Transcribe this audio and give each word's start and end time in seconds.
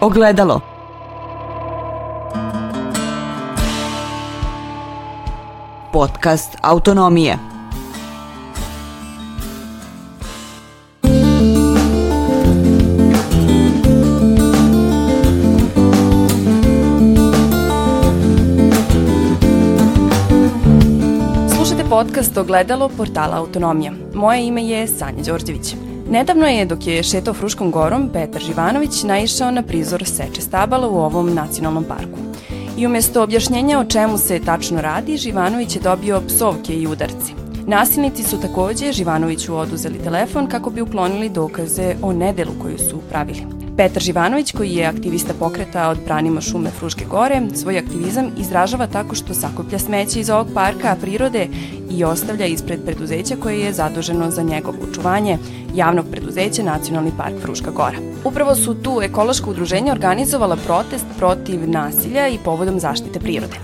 Ogledalo. 0.00 0.60
Podcast 5.92 6.56
Autonomije. 6.62 7.38
Podcast 21.90 22.36
Ogledalo 22.38 22.88
portala 22.88 23.36
Autonomija. 23.36 23.92
Moje 24.14 24.46
ime 24.46 24.64
je 24.64 24.86
Sanja 24.88 25.22
Đorđević. 25.22 25.87
Nedavno 26.10 26.46
je, 26.46 26.64
dok 26.64 26.86
je 26.86 27.02
šetao 27.02 27.34
Fruškom 27.34 27.70
gorom, 27.70 28.08
Petar 28.12 28.42
Živanović 28.42 29.02
naišao 29.02 29.50
na 29.50 29.62
prizor 29.62 30.04
seče 30.04 30.40
stabala 30.40 30.88
u 30.88 30.96
ovom 30.96 31.34
nacionalnom 31.34 31.84
parku. 31.84 32.18
I 32.78 32.86
umesto 32.86 33.22
objašnjenja 33.22 33.80
o 33.80 33.84
čemu 33.84 34.18
se 34.18 34.40
tačno 34.40 34.80
radi, 34.80 35.16
Živanović 35.16 35.76
je 35.76 35.82
dobio 35.82 36.22
psovke 36.28 36.74
i 36.74 36.86
udarci. 36.86 37.32
Nasilnici 37.66 38.22
su 38.22 38.40
takođe 38.40 38.92
Živanoviću 38.92 39.56
oduzeli 39.56 40.02
telefon 40.04 40.46
kako 40.46 40.70
bi 40.70 40.80
uklonili 40.80 41.28
dokaze 41.28 41.94
o 42.02 42.12
nedelu 42.12 42.52
koju 42.62 42.78
su 42.78 43.00
pravili. 43.10 43.58
Petar 43.76 44.02
Živanović, 44.02 44.52
koji 44.52 44.70
je 44.70 44.86
aktivista 44.86 45.34
pokreta 45.38 45.88
od 45.88 45.98
Branimo 46.04 46.40
šume 46.40 46.70
Fruške 46.70 47.04
gore, 47.04 47.42
svoj 47.54 47.78
aktivizam 47.78 48.30
izražava 48.38 48.86
tako 48.86 49.14
što 49.14 49.34
sakuplja 49.34 49.78
smeće 49.78 50.20
iz 50.20 50.30
ovog 50.30 50.48
parka 50.54 50.96
prirode 51.00 51.48
i 51.90 52.04
ostavlja 52.04 52.46
ispred 52.46 52.84
preduzeća 52.84 53.36
koje 53.42 53.60
je 53.60 53.72
zaduženo 53.72 54.30
za 54.30 54.42
njegovo 54.42 54.76
očuvanje, 54.90 55.38
javnog 55.74 56.06
preduzeća 56.10 56.62
Nacionalni 56.62 57.12
park 57.18 57.34
Fruška 57.42 57.70
gora. 57.70 57.98
Upravo 58.24 58.54
su 58.54 58.74
tu 58.74 59.00
ekološka 59.02 59.50
udruženja 59.50 59.92
organizovala 59.92 60.56
protest 60.56 61.06
protiv 61.18 61.70
nasilja 61.70 62.28
i 62.28 62.38
povodom 62.44 62.80
zaštite 62.80 63.20
prirode. 63.20 63.56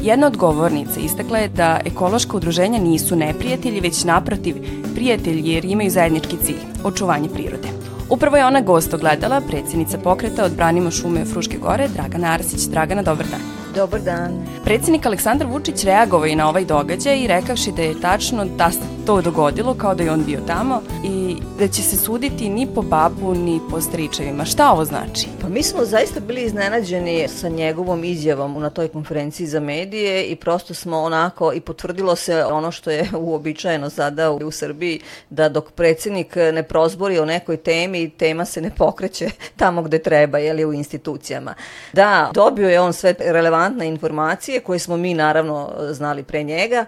Jedna 0.00 0.26
od 0.26 0.36
govornica 0.36 1.00
istakla 1.00 1.38
je 1.38 1.48
da 1.48 1.80
ekološka 1.84 2.36
udruženja 2.36 2.78
nisu 2.78 3.16
neprijatelji, 3.16 3.80
već 3.80 4.04
naprotiv 4.04 4.56
prijatelji 4.94 5.50
jer 5.50 5.64
imaju 5.64 5.90
zajednički 5.90 6.36
cilj– 6.44 6.60
očuvanje 6.84 7.28
prirode. 7.28 7.68
Upravo 8.10 8.36
je 8.36 8.46
ona 8.46 8.60
gost 8.60 8.94
ogledala, 8.94 9.40
predsjednica 9.40 9.98
pokreta 9.98 10.44
od 10.44 10.52
Branimo 10.52 10.90
šume 10.90 11.24
Fruške 11.24 11.58
gore, 11.58 11.88
Dragana 11.88 12.32
Arsić. 12.32 12.60
Dragana, 12.60 13.02
dobar 13.02 13.26
dan. 13.26 13.57
Dobar 13.78 14.00
dan. 14.00 14.32
Predsjednik 14.64 15.06
Aleksandar 15.06 15.46
Vučić 15.46 15.84
reagovao 15.84 16.26
i 16.26 16.36
na 16.36 16.48
ovaj 16.48 16.64
događaj 16.64 17.20
i 17.20 17.26
rekavši 17.26 17.72
da 17.72 17.82
je 17.82 18.00
tačno 18.00 18.44
da 18.44 18.97
to 19.08 19.20
dogodilo 19.20 19.74
kao 19.74 19.94
da 19.94 20.02
je 20.02 20.12
on 20.12 20.24
bio 20.24 20.40
tamo 20.46 20.82
i 21.04 21.36
da 21.58 21.68
će 21.68 21.82
se 21.82 21.96
suditi 21.96 22.48
ni 22.48 22.68
po 22.74 22.82
babu 22.82 23.34
ni 23.34 23.60
po 23.70 23.80
stričevima. 23.80 24.44
Šta 24.44 24.72
ovo 24.72 24.84
znači? 24.84 25.26
Pa 25.40 25.48
mi 25.48 25.62
smo 25.62 25.84
zaista 25.84 26.20
bili 26.20 26.42
iznenađeni 26.42 27.28
sa 27.28 27.48
njegovom 27.48 28.04
izjavom 28.04 28.60
na 28.60 28.70
toj 28.70 28.88
konferenciji 28.88 29.46
za 29.46 29.60
medije 29.60 30.24
i 30.24 30.36
prosto 30.36 30.74
smo 30.74 30.98
onako 30.98 31.52
i 31.52 31.60
potvrdilo 31.60 32.16
se 32.16 32.44
ono 32.44 32.70
što 32.70 32.90
je 32.90 33.08
uobičajeno 33.18 33.90
sada 33.90 34.30
u 34.30 34.50
Srbiji 34.50 35.00
da 35.30 35.48
dok 35.48 35.72
predsjednik 35.72 36.36
ne 36.36 36.62
prozbori 36.62 37.18
o 37.18 37.24
nekoj 37.24 37.56
temi, 37.56 38.10
tema 38.10 38.44
se 38.44 38.60
ne 38.60 38.70
pokreće 38.76 39.30
tamo 39.56 39.82
gde 39.82 39.98
treba, 39.98 40.38
jeli 40.38 40.64
u 40.64 40.72
institucijama. 40.72 41.54
Da, 41.92 42.30
dobio 42.34 42.68
je 42.68 42.80
on 42.80 42.92
sve 42.92 43.14
relevantne 43.18 43.88
informacije 43.88 44.60
koje 44.60 44.78
smo 44.78 44.96
mi 44.96 45.14
naravno 45.14 45.70
znali 45.90 46.22
pre 46.22 46.42
njega. 46.42 46.84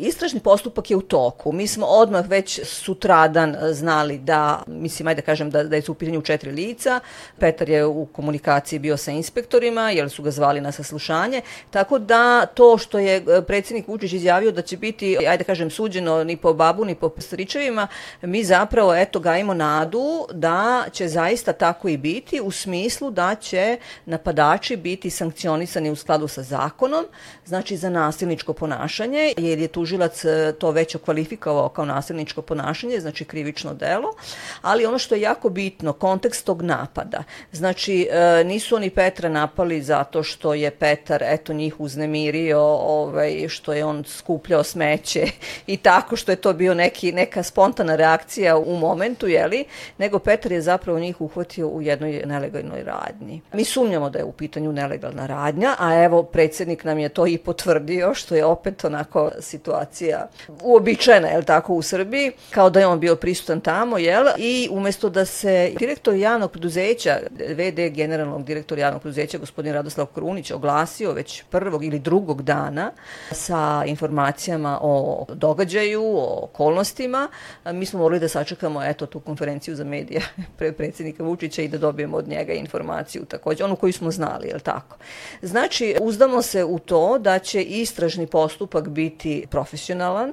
Istražni 0.00 0.40
postupak 0.40 0.90
je 0.90 0.96
u 0.96 1.02
toku 1.02 1.59
mi 1.60 1.66
smo 1.66 1.86
odmah 1.86 2.28
već 2.28 2.60
sutradan 2.64 3.54
e, 3.54 3.72
znali 3.72 4.18
da, 4.18 4.62
mislim, 4.66 5.08
ajde 5.08 5.20
da 5.20 5.26
kažem 5.26 5.50
da, 5.50 5.64
da 5.64 5.76
je 5.76 5.82
u 5.88 5.94
pitanju 5.94 6.22
četiri 6.22 6.50
lica. 6.50 7.00
Petar 7.38 7.68
je 7.68 7.84
u 7.86 8.06
komunikaciji 8.06 8.78
bio 8.78 8.96
sa 8.96 9.10
inspektorima, 9.10 9.90
jer 9.90 10.10
su 10.10 10.22
ga 10.22 10.30
zvali 10.30 10.60
na 10.60 10.72
saslušanje. 10.72 11.42
Tako 11.70 11.98
da 11.98 12.46
to 12.46 12.78
što 12.78 12.98
je 12.98 13.16
e, 13.16 13.42
predsjednik 13.46 13.88
Vučić 13.88 14.12
izjavio 14.12 14.52
da 14.52 14.62
će 14.62 14.76
biti, 14.76 15.18
ajde 15.18 15.44
da 15.44 15.44
kažem, 15.44 15.70
suđeno 15.70 16.24
ni 16.24 16.36
po 16.36 16.54
babu 16.54 16.84
ni 16.84 16.94
po 16.94 17.10
stričevima, 17.18 17.88
mi 18.22 18.44
zapravo, 18.44 18.94
eto, 18.94 19.20
gajimo 19.20 19.54
nadu 19.54 20.26
da 20.32 20.84
će 20.92 21.08
zaista 21.08 21.52
tako 21.52 21.88
i 21.88 21.96
biti 21.96 22.40
u 22.40 22.50
smislu 22.50 23.10
da 23.10 23.34
će 23.34 23.78
napadači 24.06 24.76
biti 24.76 25.10
sankcionisani 25.10 25.90
u 25.90 25.96
skladu 25.96 26.28
sa 26.28 26.42
zakonom, 26.42 27.04
znači 27.44 27.76
za 27.76 27.90
nasilničko 27.90 28.52
ponašanje, 28.52 29.34
jer 29.36 29.58
je 29.58 29.68
tužilac 29.68 30.24
e, 30.24 30.52
to 30.58 30.70
već 30.70 30.94
okvalifikovao 30.94 31.49
kvalifikovao 31.50 31.68
kao 31.68 31.84
nasilničko 31.84 32.42
ponašanje, 32.42 33.00
znači 33.00 33.24
krivično 33.24 33.74
delo, 33.74 34.14
ali 34.62 34.86
ono 34.86 34.98
što 34.98 35.14
je 35.14 35.20
jako 35.20 35.48
bitno, 35.48 35.92
kontekst 35.92 36.46
tog 36.46 36.62
napada. 36.62 37.24
Znači, 37.52 38.08
e, 38.10 38.44
nisu 38.44 38.76
oni 38.76 38.90
Petra 38.90 39.28
napali 39.28 39.82
zato 39.82 40.22
što 40.22 40.54
je 40.54 40.70
Petar, 40.70 41.22
eto, 41.22 41.52
njih 41.52 41.80
uznemirio, 41.80 42.60
ovaj, 42.60 43.48
što 43.48 43.72
je 43.72 43.84
on 43.84 44.04
skupljao 44.04 44.62
smeće 44.64 45.26
i 45.66 45.76
tako 45.76 46.16
što 46.16 46.32
je 46.32 46.36
to 46.36 46.52
bio 46.52 46.74
neki, 46.74 47.12
neka 47.12 47.42
spontana 47.42 47.96
reakcija 47.96 48.56
u 48.56 48.76
momentu, 48.76 49.26
jeli, 49.26 49.64
nego 49.98 50.18
Petar 50.18 50.52
je 50.52 50.62
zapravo 50.62 50.98
njih 50.98 51.20
uhvatio 51.20 51.68
u 51.68 51.82
jednoj 51.82 52.22
nelegalnoj 52.26 52.82
radnji. 52.84 53.40
Mi 53.52 53.64
sumnjamo 53.64 54.10
da 54.10 54.18
je 54.18 54.24
u 54.24 54.32
pitanju 54.32 54.72
nelegalna 54.72 55.26
radnja, 55.26 55.76
a 55.78 56.04
evo, 56.04 56.22
predsjednik 56.22 56.84
nam 56.84 56.98
je 56.98 57.08
to 57.08 57.26
i 57.26 57.38
potvrdio, 57.38 58.14
što 58.14 58.34
je 58.34 58.44
opet 58.44 58.84
onako 58.84 59.30
situacija 59.40 60.28
uobičajena, 60.62 61.39
jel 61.40 61.44
tako, 61.46 61.74
u 61.74 61.82
Srbiji, 61.82 62.32
kao 62.50 62.70
da 62.70 62.80
je 62.80 62.86
on 62.86 63.00
bio 63.00 63.16
prisutan 63.16 63.60
tamo, 63.60 63.98
jel? 63.98 64.24
I 64.38 64.68
umesto 64.70 65.08
da 65.08 65.24
se 65.24 65.72
direktor 65.78 66.14
javnog 66.14 66.50
preduzeća, 66.50 67.18
VD 67.30 67.94
generalnog 67.94 68.44
direktora 68.44 68.80
javnog 68.80 69.02
preduzeća, 69.02 69.38
gospodin 69.38 69.72
Radoslav 69.72 70.06
Krunić, 70.06 70.50
oglasio 70.50 71.12
već 71.12 71.42
prvog 71.50 71.84
ili 71.84 71.98
drugog 71.98 72.42
dana 72.42 72.92
sa 73.32 73.84
informacijama 73.86 74.78
o 74.82 75.24
događaju, 75.34 76.02
o 76.04 76.44
okolnostima, 76.44 77.28
mi 77.64 77.86
smo 77.86 77.98
morali 77.98 78.20
da 78.20 78.28
sačekamo, 78.28 78.84
eto, 78.84 79.06
tu 79.06 79.20
konferenciju 79.20 79.76
za 79.76 79.84
medije 79.84 80.20
pre 80.58 80.72
predsjednika 80.72 81.24
Vučića 81.24 81.62
i 81.62 81.68
da 81.68 81.78
dobijemo 81.78 82.16
od 82.16 82.28
njega 82.28 82.52
informaciju 82.52 83.24
takođe, 83.24 83.64
onu 83.64 83.76
koju 83.76 83.92
smo 83.92 84.10
znali, 84.10 84.48
jel 84.48 84.60
tako? 84.60 84.96
Znači, 85.42 85.96
uzdamo 86.00 86.42
se 86.42 86.64
u 86.64 86.78
to 86.78 87.18
da 87.18 87.38
će 87.38 87.62
istražni 87.62 88.26
postupak 88.26 88.88
biti 88.88 89.46
profesionalan, 89.50 90.32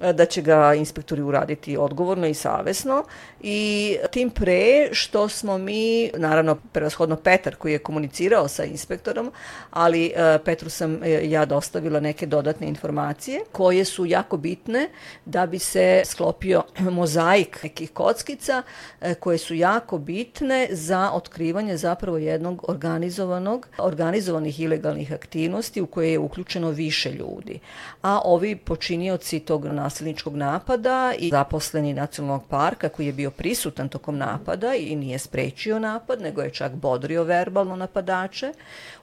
da 0.00 0.26
će 0.26 0.42
ga 0.42 0.74
inspektori 0.74 1.22
uraditi 1.22 1.76
odgovorno 1.76 2.26
i 2.26 2.34
savesno 2.34 3.04
i 3.40 3.96
tim 4.10 4.30
pre 4.30 4.88
što 4.92 5.28
smo 5.28 5.58
mi, 5.58 6.10
naravno 6.16 6.56
prevashodno 6.72 7.16
Petar 7.16 7.54
koji 7.54 7.72
je 7.72 7.78
komunicirao 7.78 8.48
sa 8.48 8.64
inspektorom, 8.64 9.32
ali 9.70 10.06
e, 10.06 10.38
Petru 10.44 10.70
sam 10.70 11.02
e, 11.02 11.30
ja 11.30 11.44
dostavila 11.44 12.00
neke 12.00 12.26
dodatne 12.26 12.66
informacije 12.68 13.40
koje 13.52 13.84
su 13.84 14.06
jako 14.06 14.36
bitne 14.36 14.88
da 15.24 15.46
bi 15.46 15.58
se 15.58 16.02
sklopio 16.04 16.62
mozaik 17.00 17.62
nekih 17.62 17.90
kockica 17.90 18.62
e, 19.00 19.14
koje 19.14 19.38
su 19.38 19.54
jako 19.54 19.98
bitne 19.98 20.68
za 20.70 21.10
otkrivanje 21.12 21.76
zapravo 21.76 22.18
jednog 22.18 22.64
organizovanog, 22.68 23.68
organizovanih 23.78 24.60
ilegalnih 24.60 25.12
aktivnosti 25.12 25.80
u 25.80 25.86
koje 25.86 26.12
je 26.12 26.18
uključeno 26.18 26.70
više 26.70 27.12
ljudi. 27.12 27.58
A 28.02 28.20
ovi 28.24 28.56
počinioci 28.56 29.40
tog 29.40 29.64
nasilničkog 29.90 30.36
napada 30.36 31.12
i 31.18 31.30
zaposleni 31.30 31.94
nacionalnog 31.94 32.46
parka 32.48 32.88
koji 32.88 33.06
je 33.06 33.12
bio 33.12 33.30
prisutan 33.30 33.88
tokom 33.88 34.18
napada 34.18 34.74
i 34.74 34.96
nije 34.96 35.18
sprečio 35.18 35.78
napad, 35.78 36.20
nego 36.20 36.42
je 36.42 36.50
čak 36.50 36.72
bodrio 36.72 37.24
verbalno 37.24 37.76
napadače, 37.76 38.52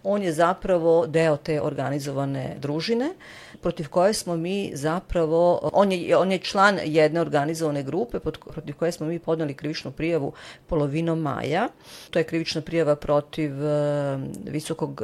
on 0.04 0.24
je 0.24 0.34
zapravo 0.34 1.08
deo 1.08 1.38
te 1.38 1.62
organizovane 1.62 2.56
družine 2.60 3.14
protiv 3.62 3.90
koje 3.90 4.14
smo 4.14 4.38
mi 4.38 4.72
zapravo, 4.74 5.70
on 5.74 5.92
je, 5.92 6.18
on 6.18 6.32
je 6.32 6.40
član 6.40 6.80
jedne 6.84 7.22
organizovane 7.22 7.84
grupe 7.84 8.20
protiv 8.54 8.76
koje 8.76 8.92
smo 8.92 9.08
mi 9.08 9.20
podnali 9.20 9.54
krivičnu 9.54 9.92
prijavu 9.92 10.34
polovinom 10.68 11.20
maja. 11.20 11.68
To 12.10 12.20
je 12.20 12.24
krivična 12.24 12.62
prijava 12.62 12.96
protiv 12.96 13.52
uh, 13.54 14.22
visokog 14.46 15.02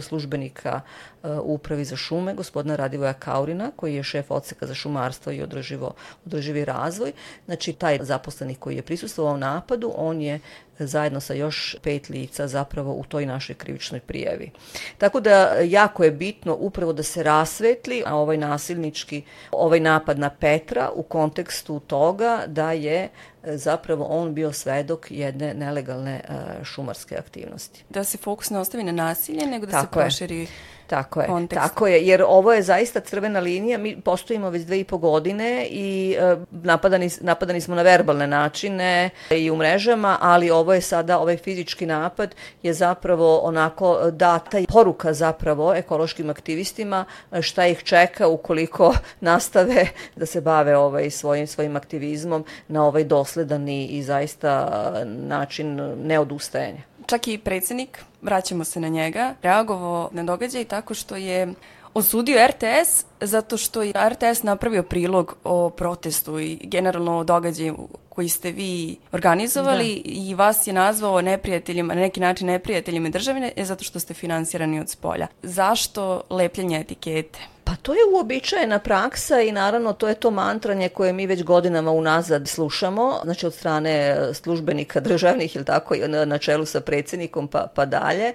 službenika 0.00 0.80
uh, 1.22 1.30
upravi 1.42 1.84
za 1.84 1.96
šume, 1.96 2.34
gospodina 2.34 2.76
Radivoja 2.76 3.12
Kaurina, 3.12 3.70
koji 3.76 3.94
je 3.94 4.02
šef 4.02 4.30
odseka 4.30 4.66
za 4.66 4.74
šumarstvo 4.74 5.32
i 5.32 5.42
održivo, 5.42 5.94
održivi 6.26 6.64
razvoj. 6.64 7.12
Znači, 7.44 7.72
taj 7.72 7.98
zaposleni 8.02 8.54
koji 8.54 8.76
je 8.76 8.82
prisustvovao 8.82 9.36
napadu, 9.36 9.92
on 9.96 10.20
je 10.20 10.40
zajedno 10.78 11.20
sa 11.20 11.34
još 11.34 11.76
pet 11.82 12.08
lica 12.08 12.48
zapravo 12.48 12.92
u 12.92 13.04
toj 13.04 13.26
našoj 13.26 13.54
krivičnoj 13.54 14.00
prijavi. 14.00 14.50
Tako 14.98 15.20
da 15.20 15.56
jako 15.64 16.04
je 16.04 16.10
bitno 16.10 16.56
upravo 16.60 16.92
da 16.92 17.02
se 17.02 17.22
rasvetli 17.22 18.02
ovaj 18.10 18.36
nasilnički, 18.36 19.22
ovaj 19.50 19.80
napad 19.80 20.18
na 20.18 20.30
Petra 20.30 20.90
u 20.94 21.02
kontekstu 21.02 21.80
toga 21.80 22.42
da 22.46 22.72
je 22.72 23.08
e, 23.42 23.56
zapravo 23.56 24.04
on 24.04 24.34
bio 24.34 24.52
svedok 24.52 25.06
jedne 25.10 25.54
nelegalne 25.54 26.14
e, 26.14 26.64
šumarske 26.64 27.16
aktivnosti. 27.16 27.84
Da 27.88 28.04
se 28.04 28.18
fokus 28.18 28.50
ne 28.50 28.58
ostavi 28.58 28.84
na 28.84 28.92
nasilje, 28.92 29.46
nego 29.46 29.66
da 29.66 29.72
Tako 29.72 30.00
se 30.00 30.04
proširi 30.04 30.40
je 30.40 30.46
Tako 30.86 31.20
je, 31.20 31.26
kontekst. 31.26 31.62
tako 31.62 31.86
je, 31.86 32.06
jer 32.06 32.22
ovo 32.26 32.52
je 32.52 32.62
zaista 32.62 33.00
crvena 33.00 33.40
linija, 33.40 33.78
mi 33.78 34.00
postojimo 34.00 34.50
već 34.50 34.62
dve 34.62 34.80
i 34.80 34.84
po 34.84 34.98
godine 34.98 35.66
i 35.70 36.16
e, 36.20 36.36
napadani, 36.50 37.10
napadani 37.20 37.60
smo 37.60 37.74
na 37.74 37.82
verbalne 37.82 38.26
načine 38.26 39.10
i 39.30 39.50
u 39.50 39.56
mrežama, 39.56 40.18
ali 40.20 40.50
ovo 40.50 40.74
je 40.74 40.80
sada, 40.80 41.18
ovaj 41.18 41.36
fizički 41.36 41.86
napad 41.86 42.34
je 42.62 42.72
zapravo 42.72 43.38
onako 43.38 44.10
data 44.10 44.58
i 44.58 44.66
poruka 44.66 45.12
zapravo 45.12 45.74
ekološkim 45.74 46.30
aktivistima 46.30 47.04
šta 47.40 47.66
ih 47.66 47.82
čeka 47.82 48.28
ukoliko 48.28 48.94
nastave 49.20 49.86
da 50.16 50.26
se 50.26 50.40
bave 50.40 50.76
ovaj 50.76 51.10
svojim 51.10 51.46
svojim 51.46 51.76
aktivizmom 51.76 52.44
na 52.68 52.86
ovaj 52.86 53.04
dosledan 53.04 53.68
i, 53.68 53.86
i 53.86 54.02
zaista 54.02 54.70
način 55.04 55.94
neodustajanja. 56.02 56.95
Čak 57.06 57.28
i 57.28 57.38
predsednik, 57.38 58.04
vraćamo 58.22 58.64
se 58.64 58.80
na 58.80 58.88
njega, 58.88 59.34
reagovao 59.42 60.08
na 60.12 60.22
događaj 60.24 60.64
tako 60.64 60.94
što 60.94 61.16
je 61.16 61.54
osudio 61.94 62.46
RTS 62.46 63.04
zato 63.20 63.56
što 63.56 63.82
je 63.82 63.92
RTS 64.08 64.42
napravio 64.42 64.82
prilog 64.82 65.36
o 65.44 65.70
protestu 65.70 66.38
i 66.38 66.56
generalno 66.62 67.18
o 67.18 67.24
događaju 67.24 67.88
koji 68.08 68.28
ste 68.28 68.50
vi 68.50 68.96
organizovali 69.12 70.02
da. 70.04 70.10
i 70.12 70.34
vas 70.34 70.66
je 70.66 70.72
nazvao 70.72 71.22
neprijateljima, 71.22 71.94
na 71.94 72.00
neki 72.00 72.20
način 72.20 72.46
neprijateljima 72.46 73.08
državine 73.08 73.52
zato 73.56 73.84
što 73.84 74.00
ste 74.00 74.14
finansirani 74.14 74.80
od 74.80 74.90
spolja. 74.90 75.26
Zašto 75.42 76.22
lepljenje 76.30 76.80
etikete? 76.80 77.55
Pa 77.66 77.76
to 77.82 77.92
je 77.92 77.98
uobičajena 78.14 78.78
praksa 78.78 79.40
i 79.40 79.52
naravno 79.52 79.92
to 79.92 80.08
je 80.08 80.14
to 80.14 80.30
mantranje 80.30 80.88
koje 80.88 81.12
mi 81.12 81.26
već 81.26 81.42
godinama 81.42 81.90
unazad 81.90 82.48
slušamo, 82.48 83.20
znači 83.24 83.46
od 83.46 83.54
strane 83.54 84.18
službenika 84.32 85.00
državnih 85.00 85.56
ili 85.56 85.64
tako 85.64 85.94
na 86.26 86.38
čelu 86.38 86.64
sa 86.66 86.80
predsednikom 86.80 87.48
pa, 87.48 87.66
pa 87.74 87.84
dalje, 87.84 88.32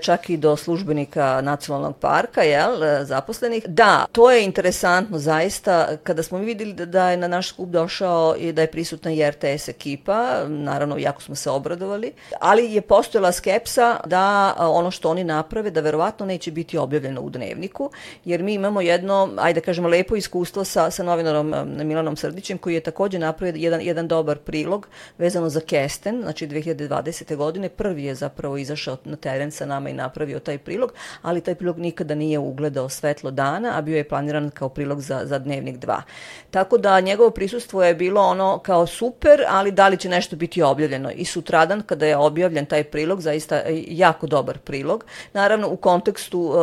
čak 0.00 0.30
i 0.30 0.36
do 0.36 0.56
službenika 0.56 1.40
nacionalnog 1.42 1.96
parka, 1.96 2.42
jel, 2.42 2.72
zaposlenih. 3.04 3.66
Da, 3.66 4.04
to 4.12 4.30
je 4.30 4.44
interesantno 4.44 5.18
zaista 5.18 5.96
kada 6.02 6.22
smo 6.22 6.38
mi 6.38 6.44
videli 6.44 6.72
da, 6.72 6.86
da 6.86 7.10
je 7.10 7.16
na 7.16 7.28
naš 7.28 7.48
skup 7.48 7.68
došao 7.68 8.34
i 8.38 8.52
da 8.52 8.62
je 8.62 8.70
prisutna 8.70 9.12
i 9.12 9.30
RTS 9.30 9.68
ekipa, 9.68 10.44
naravno 10.48 10.98
jako 10.98 11.22
smo 11.22 11.34
se 11.34 11.50
obradovali, 11.50 12.12
ali 12.40 12.74
je 12.74 12.80
postojala 12.80 13.32
skepsa 13.32 13.96
da 14.06 14.54
ono 14.58 14.90
što 14.90 15.10
oni 15.10 15.24
naprave 15.24 15.70
da 15.70 15.80
verovatno 15.80 16.26
neće 16.26 16.50
biti 16.50 16.78
objavljeno 16.78 17.20
u 17.20 17.30
dnevniku, 17.30 17.90
jer 18.24 18.42
mi 18.42 18.54
imamo 18.54 18.71
imamo 18.72 18.80
jedno, 18.80 19.28
ajde 19.36 19.60
da 19.60 19.64
kažemo, 19.64 19.88
lepo 19.88 20.16
iskustvo 20.16 20.64
sa, 20.64 20.90
sa 20.90 21.02
novinarom 21.02 21.54
Milanom 21.84 22.16
Srdićem, 22.16 22.58
koji 22.58 22.74
je 22.74 22.80
takođe 22.80 23.18
napravio 23.18 23.60
jedan, 23.60 23.80
jedan 23.80 24.08
dobar 24.08 24.38
prilog 24.38 24.88
vezano 25.18 25.48
za 25.48 25.60
Kesten, 25.60 26.22
znači 26.22 26.46
2020. 26.48 27.36
godine. 27.36 27.68
Prvi 27.68 28.04
je 28.04 28.14
zapravo 28.14 28.56
izašao 28.56 28.96
na 29.04 29.16
teren 29.16 29.50
sa 29.50 29.66
nama 29.66 29.90
i 29.90 29.92
napravio 29.92 30.38
taj 30.38 30.58
prilog, 30.58 30.92
ali 31.22 31.40
taj 31.40 31.54
prilog 31.54 31.78
nikada 31.78 32.14
nije 32.14 32.38
ugledao 32.38 32.88
svetlo 32.88 33.30
dana, 33.30 33.78
a 33.78 33.82
bio 33.82 33.96
je 33.96 34.08
planiran 34.08 34.50
kao 34.50 34.68
prilog 34.68 35.00
za, 35.00 35.20
za 35.24 35.38
dnevnik 35.38 35.76
2. 35.78 36.00
Tako 36.50 36.78
da 36.78 37.00
njegovo 37.00 37.30
prisustvo 37.30 37.84
je 37.84 37.94
bilo 37.94 38.20
ono 38.20 38.58
kao 38.58 38.86
super, 38.86 39.44
ali 39.48 39.70
da 39.72 39.88
li 39.88 39.96
će 39.96 40.08
nešto 40.08 40.36
biti 40.36 40.62
objavljeno. 40.62 41.10
I 41.10 41.24
sutradan, 41.24 41.82
kada 41.82 42.06
je 42.06 42.16
objavljen 42.16 42.66
taj 42.66 42.84
prilog, 42.84 43.20
zaista 43.20 43.56
e, 43.56 43.84
jako 43.88 44.26
dobar 44.26 44.58
prilog, 44.58 45.04
naravno 45.32 45.68
u 45.68 45.76
kontekstu, 45.76 46.54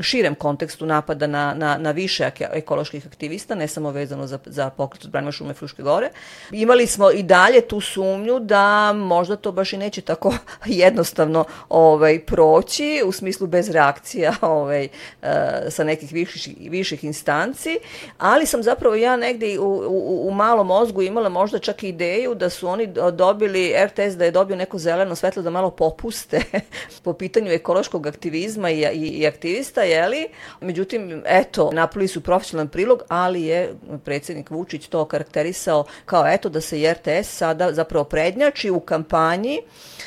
širem 0.00 0.34
kontekstu 0.34 0.86
napada 0.86 1.26
na, 1.26 1.55
na, 1.56 1.78
na 1.78 1.90
više 1.90 2.30
ekoloških 2.52 3.06
aktivista, 3.06 3.54
ne 3.54 3.68
samo 3.68 3.90
vezano 3.90 4.26
za, 4.26 4.38
za 4.46 4.70
pokret 4.70 5.04
od 5.04 5.10
Branima 5.10 5.32
šume 5.32 5.54
Fruške 5.54 5.82
gore. 5.82 6.10
Imali 6.50 6.86
smo 6.86 7.10
i 7.10 7.22
dalje 7.22 7.60
tu 7.60 7.80
sumnju 7.80 8.38
da 8.38 8.92
možda 8.92 9.36
to 9.36 9.52
baš 9.52 9.72
i 9.72 9.76
neće 9.76 10.00
tako 10.00 10.34
jednostavno 10.66 11.44
ovaj, 11.68 12.20
proći, 12.20 13.02
u 13.06 13.12
smislu 13.12 13.46
bez 13.46 13.70
reakcija 13.70 14.34
ovaj, 14.56 14.88
uh, 15.22 15.28
sa 15.68 15.84
nekih 15.84 16.12
viših, 16.12 16.70
viših 16.70 17.04
instanci, 17.04 17.78
ali 18.18 18.46
sam 18.46 18.62
zapravo 18.62 18.94
ja 18.94 19.16
negde 19.16 19.58
u, 19.58 19.82
u, 19.88 20.28
u 20.28 20.30
malom 20.30 20.66
mozgu 20.66 21.02
imala 21.02 21.28
možda 21.28 21.58
čak 21.58 21.82
i 21.82 21.88
ideju 21.88 22.34
da 22.34 22.50
su 22.50 22.68
oni 22.68 22.86
dobili, 23.12 23.74
RTS 23.84 24.16
da 24.16 24.24
je 24.24 24.30
dobio 24.30 24.56
neko 24.56 24.78
zeleno 24.78 25.14
svetlo 25.14 25.42
da 25.42 25.50
malo 25.50 25.70
popuste 25.70 26.40
po 27.04 27.12
pitanju 27.12 27.52
ekološkog 27.52 28.06
aktivizma 28.06 28.70
i, 28.70 28.80
i, 28.92 29.08
i 29.08 29.26
aktivista, 29.26 29.82
jeli? 29.82 30.28
Međutim, 30.60 31.22
eto, 31.46 31.70
napravili 31.72 32.08
su 32.08 32.20
profesionalan 32.20 32.68
prilog, 32.68 33.02
ali 33.08 33.42
je 33.42 33.74
predsednik 34.04 34.50
Vučić 34.50 34.88
to 34.88 35.04
karakterisao 35.04 35.84
kao 36.04 36.26
eto 36.26 36.48
da 36.48 36.60
se 36.60 36.92
RTS 36.92 37.28
sada 37.28 37.72
zapravo 37.72 38.04
prednjači 38.04 38.70
u 38.70 38.80
kampanji 38.80 39.58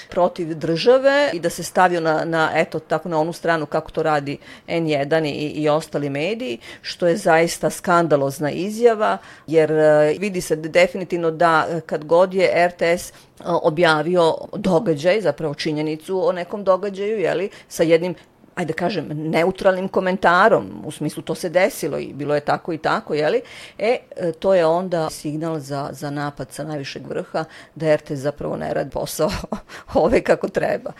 protiv 0.09 0.53
države 0.55 1.29
i 1.33 1.39
da 1.39 1.49
se 1.49 1.63
stavio 1.63 2.01
na, 2.01 2.25
na 2.25 2.51
eto 2.55 2.79
tako 2.79 3.09
na 3.09 3.19
onu 3.19 3.33
stranu 3.33 3.65
kako 3.65 3.91
to 3.91 4.03
radi 4.03 4.37
N1 4.67 5.25
i, 5.25 5.49
i 5.49 5.69
ostali 5.69 6.09
mediji, 6.09 6.57
što 6.81 7.07
je 7.07 7.17
zaista 7.17 7.69
skandalozna 7.69 8.51
izjava, 8.51 9.17
jer 9.47 9.71
e, 9.71 10.15
vidi 10.19 10.41
se 10.41 10.55
definitivno 10.55 11.31
da 11.31 11.67
kad 11.85 12.05
god 12.05 12.33
je 12.33 12.67
RTS 12.67 13.09
e, 13.09 13.13
objavio 13.45 14.35
događaj, 14.53 15.21
zapravo 15.21 15.53
činjenicu 15.53 16.27
o 16.27 16.31
nekom 16.31 16.63
događaju, 16.63 17.19
jeli, 17.19 17.49
sa 17.67 17.83
jednim 17.83 18.15
ajde 18.59 18.73
da 18.73 18.77
kažem, 18.77 19.07
neutralnim 19.09 19.87
komentarom, 19.87 20.83
u 20.85 20.91
smislu 20.91 21.23
to 21.23 21.35
se 21.35 21.49
desilo 21.49 21.97
i 21.97 22.13
bilo 22.13 22.35
je 22.35 22.41
tako 22.41 22.73
i 22.73 22.77
tako, 22.77 23.13
jeli? 23.13 23.41
E, 23.77 23.99
to 24.39 24.53
je 24.53 24.65
onda 24.65 25.09
signal 25.09 25.59
za, 25.59 25.89
za 25.91 26.09
napad 26.09 26.51
sa 26.51 26.63
najvišeg 26.63 27.07
vrha 27.07 27.45
da 27.75 27.95
RTS 27.95 28.19
zapravo 28.19 28.57
ne 28.57 28.73
radi 28.73 28.89
posao 28.89 29.29
ove 29.93 30.21
kako 30.23 30.49
treba. 30.49 30.91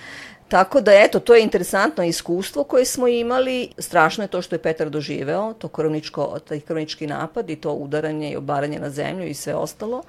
Tako 0.49 0.81
da, 0.81 0.91
eto, 0.93 1.19
to 1.19 1.35
je 1.35 1.43
interesantno 1.43 2.03
iskustvo 2.03 2.63
koje 2.63 2.85
smo 2.85 3.07
imali. 3.07 3.69
Strašno 3.77 4.23
je 4.23 4.27
to 4.27 4.41
što 4.41 4.55
je 4.55 4.59
Petar 4.59 4.89
doživeo, 4.89 5.53
to 5.53 5.67
kroničko, 5.67 6.39
taj 6.47 6.59
kronički 6.59 7.07
napad 7.07 7.49
i 7.49 7.55
to 7.55 7.73
udaranje 7.73 8.31
i 8.31 8.35
obaranje 8.35 8.79
na 8.79 8.89
zemlju 8.89 9.27
i 9.27 9.33
sve 9.33 9.55
ostalo. 9.55 10.03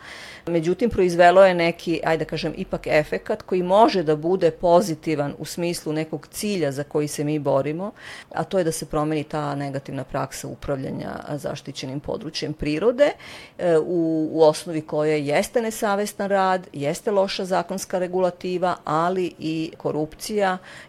Međutim, 0.46 0.90
proizvelo 0.90 1.44
je 1.44 1.54
neki, 1.54 2.00
ajde 2.04 2.24
da 2.24 2.28
kažem, 2.28 2.54
ipak 2.56 2.86
efekat 2.86 3.42
koji 3.42 3.62
može 3.62 4.02
da 4.02 4.16
bude 4.16 4.50
pozitivan 4.50 5.34
u 5.38 5.44
smislu 5.44 5.92
nekog 5.92 6.26
cilja 6.30 6.72
za 6.72 6.84
koji 6.84 7.08
se 7.08 7.24
mi 7.24 7.38
borimo, 7.38 7.92
a 8.34 8.44
to 8.44 8.58
je 8.58 8.64
da 8.64 8.72
se 8.72 8.86
promeni 8.86 9.24
ta 9.24 9.54
negativna 9.54 10.04
praksa 10.04 10.48
upravljanja 10.48 11.10
zaštićenim 11.34 12.00
područjem 12.00 12.52
prirode, 12.52 13.10
e, 13.58 13.78
u, 13.78 14.28
u 14.32 14.42
osnovi 14.42 14.80
koje 14.80 15.26
jeste 15.26 15.62
nesavestan 15.62 16.28
rad, 16.28 16.66
jeste 16.72 17.10
loša 17.10 17.44
zakonska 17.44 17.98
regulativa, 17.98 18.76
ali 18.84 19.34
i 19.38 19.72
korupcija 19.76 20.29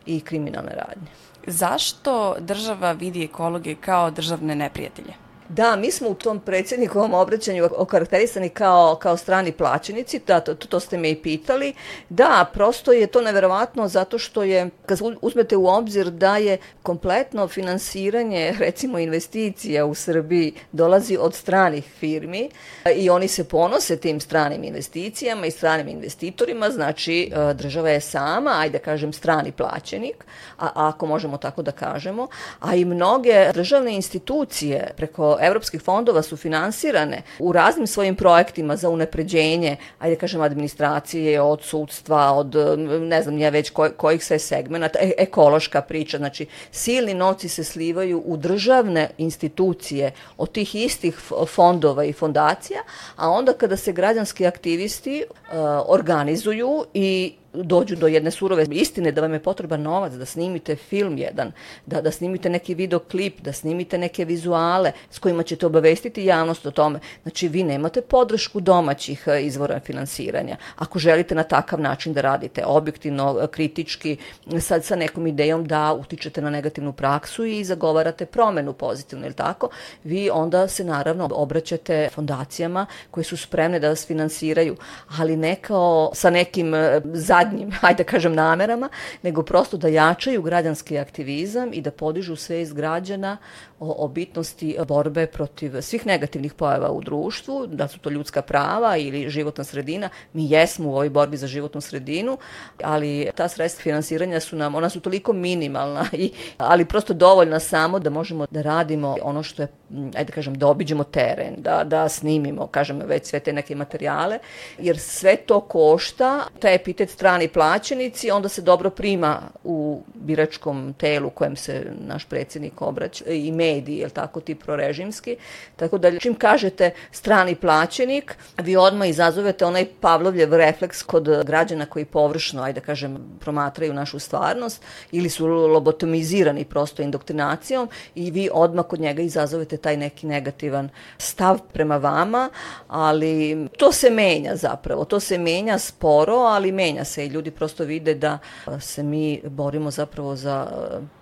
i 0.05 0.19
kriminalne 0.19 0.71
radnje. 0.71 1.07
Zašto 1.47 2.35
država 2.39 2.91
vidi 2.91 3.23
ekologe 3.23 3.75
kao 3.75 4.11
državne 4.11 4.55
neprijatelje? 4.55 5.13
Da, 5.56 5.75
mi 5.75 5.92
smo 5.92 6.09
u 6.09 6.13
tom 6.13 6.39
predsjednikovom 6.39 7.13
obraćanju 7.13 7.69
okarakterisani 7.77 8.50
kao, 8.50 8.95
kao 8.95 9.18
strani 9.18 9.51
plaćenici, 9.51 10.19
da, 10.27 10.39
to, 10.39 10.56
to 10.56 10.80
ste 10.80 10.98
me 10.98 11.09
i 11.12 11.15
pitali. 11.15 11.74
Da, 12.09 12.50
prosto 12.53 12.92
je 12.92 13.07
to 13.07 13.21
neverovatno 13.21 13.88
zato 13.88 14.17
što 14.17 14.43
je, 14.43 14.70
kad 14.86 15.00
uzmete 15.22 15.58
u 15.58 15.67
obzir 15.67 16.10
da 16.10 16.38
je 16.38 16.58
kompletno 16.84 17.48
finansiranje, 17.48 18.55
recimo 18.60 19.00
investicija 19.00 19.86
u 19.86 19.96
Srbiji 19.96 20.53
dolazi 20.72 21.17
od 21.20 21.36
stranih 21.36 21.86
firmi 22.00 22.50
i 22.96 23.10
oni 23.10 23.27
se 23.27 23.43
ponose 23.43 23.98
tim 23.98 24.20
stranim 24.20 24.63
investicijama 24.63 25.46
i 25.46 25.51
stranim 25.51 25.88
investitorima, 25.88 26.70
znači 26.70 27.31
e, 27.34 27.53
država 27.53 27.89
je 27.89 28.01
sama, 28.01 28.51
ajde 28.60 28.77
da 28.77 28.84
kažem, 28.84 29.13
strani 29.13 29.51
plaćenik, 29.51 30.25
a, 30.60 30.70
ako 30.75 31.05
možemo 31.05 31.38
tako 31.38 31.62
da 31.62 31.72
kažemo, 31.72 32.27
a 32.60 32.75
i 32.75 32.86
mnoge 32.86 33.51
državne 33.53 33.96
institucije 33.96 34.91
preko 34.98 35.38
evropskih 35.41 35.81
fondova 35.81 36.21
su 36.21 36.38
finansirane 36.38 37.21
u 37.39 37.51
raznim 37.51 37.88
svojim 37.88 38.15
projektima 38.15 38.75
za 38.75 38.89
unapređenje, 38.89 39.77
ajde 40.00 40.15
kažem, 40.15 40.41
administracije, 40.41 41.41
od 41.41 41.63
sudstva, 41.63 42.31
od 42.31 42.55
ne 43.01 43.24
znam 43.24 43.38
ja 43.38 43.50
već 43.50 43.69
koj, 43.69 43.91
kojih 43.91 44.25
sve 44.25 44.39
segmenta, 44.39 45.00
e, 45.00 45.12
ekološka 45.17 45.81
priča, 45.81 46.17
znači 46.17 46.45
silni 46.71 47.13
novci 47.13 47.50
se 47.50 47.63
slivaju 47.63 48.24
u 48.25 48.38
državne 48.38 49.10
institucije 49.17 50.12
od 50.38 50.51
tih 50.51 50.75
istih 50.75 51.19
fondova 51.48 52.03
i 52.03 52.13
fondacija, 52.13 52.79
a 53.15 53.29
onda 53.29 53.53
kada 53.53 53.77
se 53.77 53.91
građanski 53.91 54.45
aktivisti 54.45 55.24
uh, 55.27 55.57
organizuju 55.88 56.86
i 56.93 57.33
dođu 57.53 57.96
do 57.96 58.08
jedne 58.08 58.31
surove 58.31 58.65
istine 58.72 59.12
da 59.12 59.22
vam 59.22 59.34
je 59.34 59.39
potreban 59.39 59.81
novac 59.81 60.13
da 60.13 60.25
snimite 60.25 60.75
film 60.75 61.17
jedan, 61.17 61.51
da, 61.86 62.01
da 62.01 62.12
snimite 62.12 62.50
neki 62.50 62.75
videoklip, 62.75 63.41
da 63.41 63.53
snimite 63.53 63.98
neke 63.98 64.25
vizuale 64.25 64.91
s 65.10 65.20
kojima 65.20 65.43
ćete 65.43 65.65
obavestiti 65.65 66.25
javnost 66.25 66.65
o 66.65 66.72
tome. 66.72 67.00
Znači, 67.24 67.48
vi 67.48 67.63
nemate 67.63 68.01
podršku 68.01 68.60
domaćih 68.60 69.24
e, 69.27 69.41
izvora 69.43 69.79
finansiranja. 69.79 70.58
Ako 70.75 71.00
želite 71.00 71.36
na 71.36 71.43
takav 71.43 71.79
način 71.79 72.13
da 72.13 72.22
radite, 72.22 72.65
objektivno, 72.65 73.39
e, 73.43 73.48
kritički, 73.48 74.17
sad 74.60 74.86
sa 74.86 74.96
nekom 74.96 75.27
idejom 75.27 75.65
da 75.65 75.93
utičete 75.93 76.41
na 76.41 76.50
negativnu 76.50 76.93
praksu 76.93 77.46
i 77.46 77.63
zagovarate 77.63 78.25
promenu 78.25 78.74
pozitivno, 78.74 79.25
ili 79.25 79.36
tako, 79.36 79.70
vi 80.03 80.29
onda 80.29 80.67
se 80.67 80.84
naravno 80.84 81.29
obraćate 81.31 82.10
fondacijama 82.13 82.86
koje 83.12 83.24
su 83.24 83.38
spremne 83.38 83.79
da 83.79 83.89
vas 83.89 84.08
finansiraju, 84.08 84.75
ali 85.17 85.38
ne 85.38 85.55
kao 85.55 86.12
sa 86.13 86.29
nekim 86.29 86.74
zajednicom 87.03 87.40
zadnjim, 87.41 87.71
ajde 87.81 88.03
da 88.03 88.10
kažem, 88.10 88.33
namerama, 88.33 88.89
nego 89.24 89.43
prosto 89.43 89.77
da 89.77 89.88
jačaju 89.88 90.41
građanski 90.41 90.98
aktivizam 90.98 91.69
i 91.74 91.81
da 91.81 91.91
podižu 91.91 92.36
svest 92.36 92.74
građana 92.74 93.38
o, 93.79 94.05
o 94.05 94.07
bitnosti 94.07 94.77
borbe 94.88 95.25
protiv 95.25 95.81
svih 95.81 96.05
negativnih 96.05 96.53
pojava 96.53 96.91
u 96.91 97.01
društvu, 97.01 97.67
da 97.67 97.88
su 97.88 98.00
to 98.00 98.10
ljudska 98.10 98.41
prava 98.41 98.98
ili 98.98 99.29
životna 99.29 99.63
sredina. 99.63 100.10
Mi 100.33 100.51
jesmo 100.51 100.89
u 100.89 100.93
ovoj 100.93 101.10
borbi 101.10 101.38
za 101.38 101.48
životnu 101.48 101.81
sredinu, 101.81 102.38
ali 102.83 103.29
ta 103.36 103.48
sredstva 103.48 103.81
finansiranja 103.81 104.39
su 104.39 104.55
nam, 104.55 104.75
ona 104.75 104.89
su 104.89 105.00
toliko 105.00 105.33
minimalna, 105.33 106.05
i, 106.13 106.31
ali 106.57 106.86
prosto 106.86 107.13
dovoljna 107.13 107.60
samo 107.60 108.00
da 108.00 108.10
možemo 108.10 108.45
da 108.50 108.62
radimo 108.62 109.15
ono 109.21 109.43
što 109.43 109.62
je, 109.62 109.67
ajde 110.15 110.24
da 110.24 110.33
kažem, 110.33 110.53
da 110.53 110.67
obiđemo 110.67 111.03
teren, 111.03 111.55
da, 111.57 111.83
da 111.83 112.10
snimimo, 112.10 112.67
kažem, 112.67 113.01
već 113.05 113.25
sve 113.25 113.39
te 113.39 113.53
neke 113.53 113.75
materijale, 113.75 114.39
jer 114.77 115.00
sve 115.00 115.36
to 115.36 115.60
košta, 115.60 116.48
taj 116.60 116.75
epitet 116.75 117.10
strani 117.31 117.47
plaćenici, 117.47 118.31
onda 118.31 118.50
se 118.50 118.61
dobro 118.61 118.89
prima 118.89 119.41
u 119.63 120.01
biračkom 120.13 120.93
telu 120.97 121.29
kojem 121.29 121.55
se 121.55 121.85
naš 122.07 122.25
predsjednik 122.25 122.81
obraća 122.81 123.25
i 123.25 123.51
mediji, 123.51 123.97
je 123.97 124.09
tako, 124.09 124.41
ti 124.41 124.55
prorežimski. 124.55 125.35
Tako 125.75 125.97
da 125.97 126.19
čim 126.19 126.35
kažete 126.35 126.91
strani 127.11 127.55
plaćenik, 127.55 128.35
vi 128.57 128.75
odmah 128.75 129.09
izazovete 129.09 129.65
onaj 129.65 129.85
Pavlovljev 130.01 130.53
refleks 130.53 131.03
kod 131.03 131.29
građana 131.45 131.85
koji 131.85 132.05
površno, 132.05 132.63
ajde 132.63 132.79
da 132.79 132.85
kažem, 132.85 133.17
promatraju 133.39 133.93
našu 133.93 134.19
stvarnost 134.19 134.81
ili 135.11 135.29
su 135.29 135.47
lobotomizirani 135.47 136.65
prosto 136.65 137.01
indoktrinacijom 137.01 137.89
i 138.15 138.31
vi 138.31 138.50
odmah 138.53 138.85
kod 138.85 139.00
njega 139.00 139.21
izazovete 139.21 139.77
taj 139.77 139.97
neki 139.97 140.27
negativan 140.27 140.89
stav 141.17 141.59
prema 141.73 141.97
vama, 141.97 142.50
ali 142.88 143.67
to 143.77 143.91
se 143.91 144.09
menja 144.09 144.55
zapravo, 144.55 145.05
to 145.05 145.19
se 145.19 145.38
menja 145.38 145.79
sporo, 145.79 146.35
ali 146.35 146.71
menja 146.71 147.03
se 147.03 147.21
i 147.25 147.28
ljudi 147.28 147.51
prosto 147.51 147.84
vide 147.84 148.13
da 148.16 148.38
se 148.80 149.04
mi 149.04 149.42
borimo 149.46 149.92
zapravo 149.92 150.36
za 150.36 150.68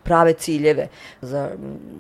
prave 0.03 0.34
ciljeve 0.34 0.88
za 1.22 1.50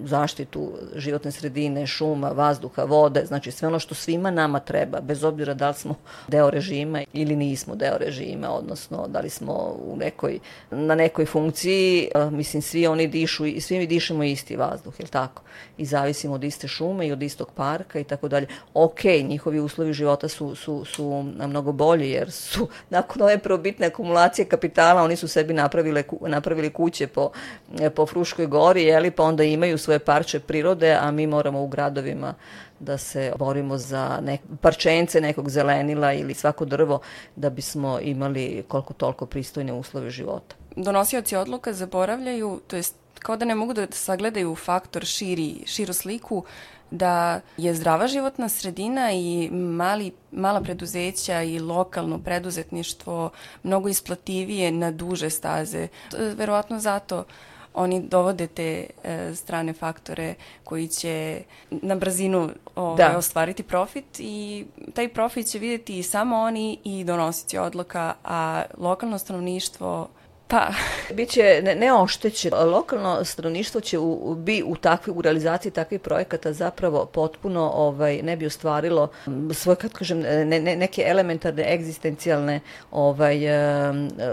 zaštitu 0.03 0.71
životne 0.95 1.31
sredine, 1.31 1.87
šuma, 1.87 2.29
vazduha, 2.29 2.83
vode, 2.83 3.25
znači 3.25 3.51
sve 3.51 3.67
ono 3.67 3.79
što 3.79 3.95
svima 3.95 4.31
nama 4.31 4.59
treba, 4.59 5.01
bez 5.01 5.23
obzira 5.23 5.53
da 5.53 5.67
li 5.67 5.73
smo 5.73 5.95
deo 6.27 6.49
režima 6.49 7.03
ili 7.13 7.35
nismo 7.35 7.75
deo 7.75 7.97
režima, 7.97 8.51
odnosno 8.51 9.07
da 9.07 9.19
li 9.19 9.29
smo 9.29 9.53
u 9.85 9.95
nekoj, 9.97 10.39
na 10.71 10.95
nekoj 10.95 11.25
funkciji, 11.25 12.09
mislim 12.31 12.61
svi 12.61 12.87
oni 12.87 13.07
dišu 13.07 13.45
i 13.45 13.61
svi 13.61 13.77
mi 13.77 13.87
dišemo 13.87 14.23
isti 14.23 14.55
vazduh, 14.55 14.99
je 14.99 15.03
li 15.03 15.09
tako? 15.09 15.41
I 15.77 15.85
zavisimo 15.85 16.33
od 16.33 16.43
iste 16.43 16.67
šume 16.67 17.07
i 17.07 17.11
od 17.11 17.23
istog 17.23 17.51
parka 17.55 17.99
i 17.99 18.03
tako 18.03 18.27
dalje. 18.27 18.47
Ok, 18.73 19.03
njihovi 19.03 19.59
uslovi 19.59 19.93
života 19.93 20.27
su, 20.27 20.55
su, 20.55 20.85
su 20.85 21.23
mnogo 21.23 21.71
bolji 21.71 22.09
jer 22.09 22.31
su 22.31 22.67
nakon 22.89 23.21
ove 23.21 23.37
probitne 23.37 23.87
akumulacije 23.87 24.45
kapitala 24.45 25.03
oni 25.03 25.15
su 25.15 25.27
sebi 25.27 25.53
napravile, 25.53 26.03
napravili 26.21 26.69
kuće 26.69 27.07
po, 27.07 27.31
po 27.95 27.98
Fruškoj 28.05 28.47
gori, 28.47 28.83
jeli, 28.83 29.11
pa 29.11 29.23
onda 29.23 29.43
imaju 29.43 29.77
svoje 29.77 29.99
parče 29.99 30.39
prirode, 30.39 30.97
a 31.01 31.11
mi 31.11 31.27
moramo 31.27 31.63
u 31.63 31.67
gradovima 31.67 32.33
da 32.79 32.97
se 32.97 33.33
borimo 33.37 33.77
za 33.77 34.19
nek, 34.21 34.41
parčence 34.61 35.21
nekog 35.21 35.49
zelenila 35.49 36.13
ili 36.13 36.33
svako 36.33 36.65
drvo 36.65 36.99
da 37.35 37.49
bismo 37.49 37.99
imali 38.01 38.63
koliko 38.67 38.93
toliko 38.93 39.25
pristojne 39.25 39.73
uslove 39.73 40.09
života. 40.09 40.55
Donosioci 40.75 41.35
odluka 41.35 41.73
zaboravljaju, 41.73 42.61
to 42.67 42.75
jest 42.75 42.95
kao 43.19 43.37
da 43.37 43.45
ne 43.45 43.55
mogu 43.55 43.73
da 43.73 43.87
sagledaju 43.91 44.55
faktor 44.55 45.05
širi, 45.05 45.55
širu 45.65 45.93
sliku, 45.93 46.43
da 46.91 47.41
je 47.57 47.73
zdrava 47.73 48.07
životna 48.07 48.49
sredina 48.49 49.11
i 49.11 49.49
mali, 49.51 50.11
mala 50.31 50.61
preduzeća 50.61 51.41
i 51.41 51.59
lokalno 51.59 52.19
preduzetništvo 52.19 53.29
mnogo 53.63 53.89
isplativije 53.89 54.71
na 54.71 54.91
duže 54.91 55.29
staze. 55.29 55.87
Verovatno 56.35 56.79
zato 56.79 57.23
oni 57.73 58.01
dovode 58.01 58.47
te 58.47 58.85
e, 59.03 59.35
strane 59.35 59.73
faktore 59.73 60.33
koji 60.63 60.87
će 60.87 61.41
na 61.69 61.95
brzinu 61.95 62.49
ovaj, 62.75 62.97
da. 62.97 63.17
ostvariti 63.17 63.63
profit 63.63 64.05
i 64.19 64.65
taj 64.93 65.09
profit 65.09 65.47
će 65.47 65.59
videti 65.59 65.99
i 65.99 66.03
samo 66.03 66.37
oni 66.37 66.79
i 66.83 67.03
donositi 67.03 67.57
odluka, 67.57 68.13
a 68.23 68.63
lokalno 68.77 69.17
stanovništvo 69.17 70.09
Pa, 70.49 70.67
biće 71.17 71.61
ne, 71.63 71.75
neoštećeno. 71.75 72.65
Lokalno 72.65 73.25
stanovništvo 73.25 73.81
će 73.81 73.99
u, 73.99 74.35
bi 74.35 74.63
u, 74.65 74.75
takvi, 74.75 75.13
u 75.15 75.21
realizaciji 75.21 75.71
takvih 75.71 75.99
projekata 75.99 76.53
zapravo 76.53 77.05
potpuno 77.05 77.71
ovaj, 77.75 78.21
ne 78.21 78.37
bi 78.37 78.45
ostvarilo 78.45 79.09
svoje, 79.53 79.75
kad 79.75 79.93
kažem, 79.93 80.19
ne, 80.19 80.45
ne, 80.45 80.75
neke 80.75 81.03
elementarne, 81.07 81.73
egzistencijalne 81.73 82.59
ovaj, 82.91 83.39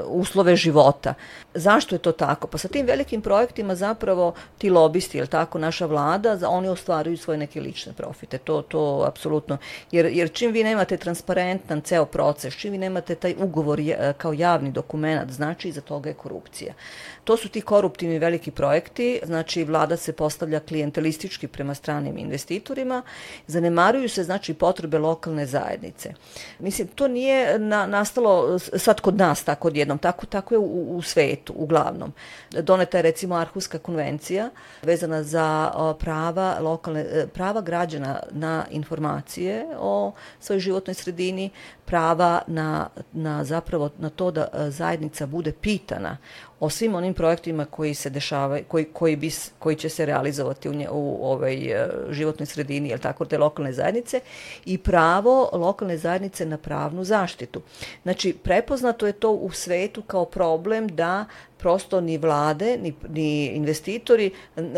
uslove 0.06 0.56
života. 0.56 1.14
Zašto 1.54 1.94
je 1.94 1.98
to 1.98 2.12
tako? 2.12 2.46
Pa 2.46 2.58
sa 2.58 2.68
tim 2.68 2.86
velikim 2.86 3.20
projektima 3.20 3.74
zapravo 3.74 4.34
ti 4.58 4.70
lobisti, 4.70 5.18
ili 5.18 5.26
tako, 5.26 5.58
naša 5.58 5.86
vlada, 5.86 6.38
oni 6.48 6.68
ostvaruju 6.68 7.16
svoje 7.16 7.38
neke 7.38 7.60
lične 7.60 7.92
profite. 7.92 8.38
To, 8.38 8.62
to 8.62 9.04
apsolutno. 9.08 9.58
Jer, 9.90 10.06
jer 10.06 10.32
čim 10.32 10.52
vi 10.52 10.64
nemate 10.64 10.96
transparentan 10.96 11.80
ceo 11.80 12.04
proces, 12.04 12.54
čim 12.54 12.72
vi 12.72 12.78
nemate 12.78 13.14
taj 13.14 13.34
ugovor 13.38 13.80
kao 14.16 14.32
javni 14.32 14.70
dokument, 14.72 15.30
znači 15.30 15.72
za 15.72 15.80
toga 15.80 16.05
je 16.08 16.14
korupcija. 16.14 16.74
To 17.24 17.36
su 17.36 17.48
ti 17.48 17.60
koruptivni 17.60 18.18
veliki 18.18 18.50
projekti, 18.50 19.20
znači 19.24 19.64
vlada 19.64 19.96
se 19.96 20.12
postavlja 20.12 20.60
klijentelistički 20.60 21.48
prema 21.48 21.74
stranim 21.74 22.18
investitorima, 22.18 23.02
zanemaruju 23.46 24.08
se 24.08 24.24
znači 24.24 24.54
potrebe 24.54 24.98
lokalne 24.98 25.46
zajednice. 25.46 26.14
Mislim, 26.58 26.88
to 26.88 27.08
nije 27.08 27.58
na, 27.58 27.86
nastalo 27.86 28.58
sad 28.58 29.00
kod 29.00 29.16
nas 29.16 29.44
tako 29.44 29.68
odjednom, 29.68 29.98
tako, 29.98 30.26
tako 30.26 30.54
je 30.54 30.58
u, 30.58 30.96
u 30.96 31.02
svetu 31.02 31.52
uglavnom. 31.56 32.12
Doneta 32.50 32.98
je 32.98 33.02
recimo 33.02 33.34
Arhuska 33.34 33.78
konvencija 33.78 34.50
vezana 34.82 35.22
za 35.22 35.72
prava 35.98 36.58
lokalne, 36.60 37.00
e, 37.00 37.26
prava 37.26 37.60
građana 37.60 38.20
na 38.30 38.64
informacije 38.70 39.66
o 39.78 40.12
svojoj 40.40 40.60
životnoj 40.60 40.94
sredini, 40.94 41.50
prava 41.86 42.42
na, 42.46 42.88
na 43.12 43.44
zapravo 43.44 43.90
na 43.98 44.10
to 44.10 44.30
da 44.30 44.48
e, 44.52 44.70
zajednica 44.70 45.26
bude 45.26 45.52
pitana 45.52 46.16
o 46.60 46.70
svim 46.70 46.94
onim 46.94 47.14
projektima 47.14 47.64
koji 47.64 47.94
se 47.94 48.10
dešavaju, 48.10 48.64
koji, 48.68 48.84
koji, 48.84 49.16
bi, 49.16 49.30
koji 49.58 49.76
će 49.76 49.88
se 49.88 50.06
realizovati 50.06 50.68
u, 50.68 50.74
nje, 50.74 50.88
u 50.90 51.18
ovaj, 51.22 51.58
životnoj 52.10 52.46
sredini, 52.46 52.88
jel 52.88 52.98
tako, 52.98 53.24
te 53.24 53.38
lokalne 53.38 53.72
zajednice 53.72 54.20
i 54.64 54.78
pravo 54.78 55.50
lokalne 55.52 55.98
zajednice 55.98 56.46
na 56.46 56.58
pravnu 56.58 57.04
zaštitu. 57.04 57.62
Znači, 58.02 58.36
prepoznato 58.42 59.06
je 59.06 59.12
to 59.12 59.30
u 59.30 59.50
svetu 59.50 60.02
kao 60.02 60.24
problem 60.24 60.88
da 60.88 61.24
prosto 61.58 62.00
ni 62.00 62.18
vlade, 62.18 62.76
ni, 62.76 62.94
ni 63.08 63.46
investitori 63.46 64.30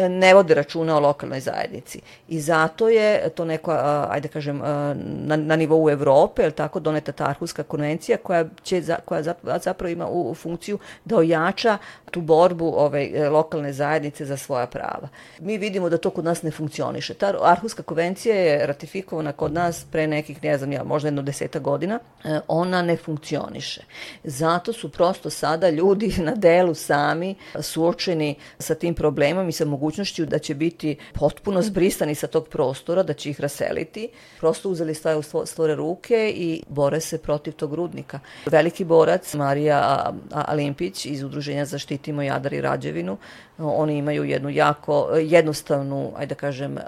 ne 0.08 0.34
vode 0.34 0.54
računa 0.54 0.96
o 0.96 1.00
lokalnoj 1.00 1.40
zajednici. 1.40 2.00
I 2.28 2.40
zato 2.40 2.88
je 2.88 3.28
to 3.28 3.44
neko, 3.44 3.72
ajde 4.10 4.28
kažem, 4.28 4.58
na, 5.04 5.36
na 5.36 5.56
nivou 5.56 5.90
Evrope, 5.90 6.42
je 6.42 6.50
tako, 6.50 6.80
doneta 6.80 7.12
ta 7.12 7.24
Arhuska 7.24 7.62
konvencija 7.62 8.18
koja, 8.18 8.44
će, 8.62 8.82
koja 9.04 9.22
zapravo 9.62 9.92
ima 9.92 10.08
u, 10.08 10.30
u 10.30 10.34
funkciju 10.34 10.78
da 11.04 11.16
ojača 11.16 11.78
tu 12.10 12.20
borbu 12.20 12.66
ove 12.66 13.08
ovaj, 13.08 13.28
lokalne 13.28 13.72
zajednice 13.72 14.24
za 14.24 14.36
svoja 14.36 14.66
prava. 14.66 15.08
Mi 15.40 15.58
vidimo 15.58 15.88
da 15.88 15.98
to 15.98 16.10
kod 16.10 16.24
nas 16.24 16.42
ne 16.42 16.50
funkcioniše. 16.50 17.14
Ta 17.14 17.34
Arhuska 17.42 17.82
konvencija 17.82 18.34
je 18.34 18.66
ratifikovana 18.66 19.32
kod 19.32 19.52
nas 19.52 19.84
pre 19.92 20.06
nekih, 20.06 20.42
ne 20.42 20.58
znam 20.58 20.72
ja, 20.72 20.84
možda 20.84 21.08
jedno 21.08 21.22
deseta 21.22 21.58
godina. 21.58 21.98
E, 22.24 22.40
ona 22.48 22.82
ne 22.82 22.96
funkcioniše. 22.96 23.82
Zato 24.24 24.72
su 24.72 24.92
prosto 24.92 25.30
sada 25.30 25.70
ljudi 25.70 26.14
na 26.18 26.34
delu 26.34 26.67
sami 26.74 27.34
suočeni 27.60 28.34
sa 28.58 28.74
tim 28.74 28.94
problemom 28.94 29.48
i 29.48 29.52
sa 29.52 29.64
mogućnošću 29.64 30.26
da 30.26 30.38
će 30.38 30.54
biti 30.54 30.96
potpuno 31.12 31.62
zbrisani 31.62 32.14
sa 32.14 32.26
tog 32.26 32.48
prostora, 32.48 33.02
da 33.02 33.12
će 33.12 33.30
ih 33.30 33.40
raseliti. 33.40 34.08
Prosto 34.38 34.70
uzeli 34.70 34.94
stvari 34.94 35.18
u 35.18 35.46
stvore 35.46 35.74
ruke 35.74 36.32
i 36.36 36.62
bore 36.68 37.00
se 37.00 37.18
protiv 37.18 37.52
tog 37.52 37.74
rudnika. 37.74 38.20
Veliki 38.46 38.84
borac 38.84 39.34
Marija 39.34 40.12
Alimpić 40.30 41.06
iz 41.06 41.22
Udruženja 41.22 41.64
Zaštitimo 41.64 42.22
Jadar 42.22 42.52
i 42.52 42.60
Rađevinu, 42.60 43.16
oni 43.58 43.98
imaju 43.98 44.24
jednu 44.24 44.50
jako 44.50 45.08
jednostavnu, 45.16 46.12
ajde 46.16 46.34
da 46.34 46.34
kažem, 46.34 46.78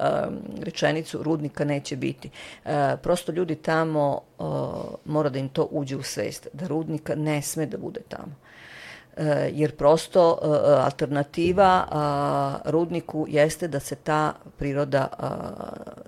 rečenicu, 0.62 1.22
rudnika 1.22 1.64
neće 1.64 1.96
biti. 1.96 2.30
Prosto 3.02 3.32
ljudi 3.32 3.54
tamo 3.54 4.20
mora 5.04 5.28
da 5.28 5.38
im 5.38 5.49
to 5.49 5.68
uđe 5.70 5.96
u 5.96 6.02
svest, 6.02 6.49
da 6.52 6.66
rudnika 6.66 7.14
ne 7.14 7.42
sme 7.42 7.66
da 7.66 7.78
bude 7.78 8.00
tamo. 8.08 8.32
E, 9.20 9.50
jer 9.52 9.76
prosto 9.76 10.38
e, 10.42 10.46
alternativa 10.84 12.60
rudniku 12.64 13.26
jeste 13.28 13.68
da 13.68 13.80
se 13.80 13.94
ta 13.94 14.34
priroda, 14.58 15.08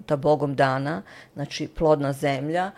ta 0.07 0.17
bogom 0.17 0.55
dana, 0.55 1.03
znači 1.35 1.69
plodna 1.69 2.13
zemlja, 2.13 2.71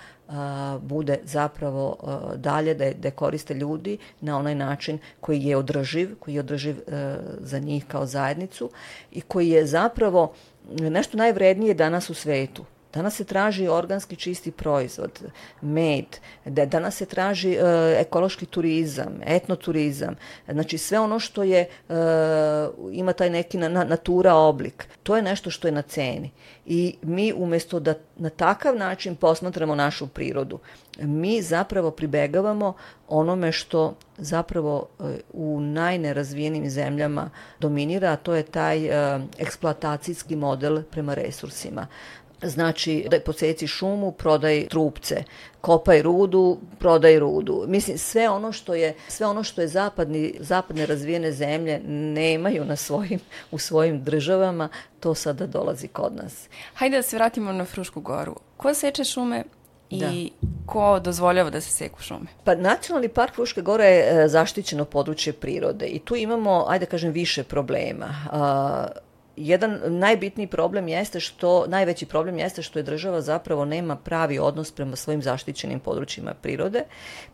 bude 0.81 1.19
zapravo 1.25 1.97
dalje 2.37 2.75
da 2.75 2.85
je, 2.85 2.95
da 2.95 3.11
koriste 3.11 3.55
ljudi 3.55 3.99
na 4.21 4.39
onaj 4.39 4.55
način 4.55 4.99
koji 5.21 5.43
je 5.43 5.57
održiv, 5.57 6.19
koji 6.19 6.35
je 6.35 6.41
održiv 6.41 6.77
e, 6.79 7.17
za 7.39 7.59
njih 7.59 7.85
kao 7.89 8.07
zajednicu 8.07 8.71
i 9.13 9.21
koji 9.21 9.49
je 9.49 9.67
zapravo 9.67 10.33
nešto 10.71 11.17
najvrednije 11.17 11.75
danas 11.75 12.11
u 12.11 12.15
svetu 12.15 12.65
Danas 12.95 13.17
se 13.17 13.25
traži 13.25 13.69
organski 13.69 14.17
čisti 14.17 14.51
proizvod, 14.51 15.23
med, 15.61 16.05
da 16.45 16.67
danas 16.67 16.97
se 16.97 17.07
traži 17.07 17.51
uh, 17.51 17.65
ekološki 17.99 18.47
turizam, 18.47 19.21
etnoturizam, 19.27 20.15
znači 20.49 20.79
sve 20.79 20.99
ono 20.99 21.19
što 21.19 21.43
je, 21.43 21.69
uh, 21.89 21.95
ima 22.93 23.13
taj 23.13 23.31
neki 23.31 23.59
na, 23.59 23.69
na, 23.69 23.85
natura 23.85 24.35
oblik, 24.35 24.87
to 25.03 25.17
je 25.17 25.23
nešto 25.23 25.51
što 25.51 25.69
je 25.69 25.73
na 25.73 25.83
ceni. 25.83 26.31
I 26.67 26.97
mi 27.03 27.33
umesto 27.37 27.81
da 27.81 27.95
na 28.17 28.31
takav 28.31 28.77
način 28.77 29.17
posmatramo 29.17 29.75
našu 29.75 30.07
prirodu, 30.07 30.59
mi 30.99 31.43
zapravo 31.43 31.91
pribegavamo 31.91 32.75
onome 33.09 33.53
što 33.53 33.95
zapravo 34.19 34.89
e, 35.01 35.05
u 35.33 35.61
najnerazvijenim 35.61 36.71
zemljama 36.71 37.31
dominira, 37.61 38.11
a 38.11 38.17
to 38.17 38.35
je 38.35 38.43
taj 38.43 38.89
uh, 38.89 39.23
eksploatacijski 39.39 40.37
model 40.37 40.83
prema 40.83 41.15
resursima. 41.15 41.87
Znači, 42.45 43.07
da 43.11 43.21
poseci 43.21 43.67
šumu, 43.67 44.13
prodaj 44.13 44.67
trupce, 44.69 45.25
kopaj 45.61 46.03
rudu, 46.03 46.59
prodaj 46.79 47.19
rudu. 47.19 47.65
Mislim, 47.69 47.99
sve 47.99 48.29
ono 48.29 48.53
što 48.53 48.75
je, 48.75 48.95
sve 49.09 49.27
ono 49.27 49.43
što 49.43 49.61
je 49.61 49.69
zapadni, 49.69 50.35
zapadne 50.41 50.87
razvijene 50.87 51.33
zemlje 51.33 51.81
nemaju 51.89 52.65
na 52.65 52.77
svojim, 52.77 53.21
u 53.51 53.59
svojim 53.59 54.05
državama, 54.05 54.69
to 55.01 55.15
sada 55.15 55.47
dolazi 55.47 55.89
kod 55.89 56.17
nas. 56.17 56.49
Hajde 56.75 56.97
da 56.97 57.03
se 57.03 57.17
vratimo 57.17 57.53
na 57.53 57.65
Frušku 57.65 58.01
goru. 58.01 58.37
Ko 58.57 58.75
seče 58.75 59.05
šume 59.05 59.45
i 59.91 60.01
da. 60.01 60.11
ko 60.67 61.01
dozvoljava 61.01 61.51
da 61.51 61.61
se 61.61 61.71
seku 61.71 62.03
šume? 62.03 62.27
Pa 62.45 62.55
Nacionalni 62.55 63.09
park 63.09 63.35
Fruške 63.35 63.63
gore 63.63 63.85
je 63.85 64.29
zaštićeno 64.29 64.85
područje 64.85 65.33
prirode 65.33 65.87
i 65.87 65.99
tu 65.99 66.17
imamo, 66.17 66.65
ajde 66.69 66.85
da 66.85 66.91
kažem, 66.91 67.13
više 67.13 67.45
problema. 67.45 68.07
Uh, 68.33 69.05
jedan 69.37 69.81
najbitniji 69.87 70.47
problem 70.47 70.89
jeste 70.89 71.21
što, 71.21 71.67
najveći 71.67 72.07
problem 72.07 72.39
jeste 72.39 72.63
što 72.63 72.79
je 72.79 72.83
država 72.83 73.21
zapravo 73.21 73.65
nema 73.65 73.97
pravi 73.97 74.39
odnos 74.39 74.73
prema 74.73 74.97
svojim 74.97 75.23
zaštićenim 75.23 75.81
područjima 75.81 76.35
prirode, 76.35 76.85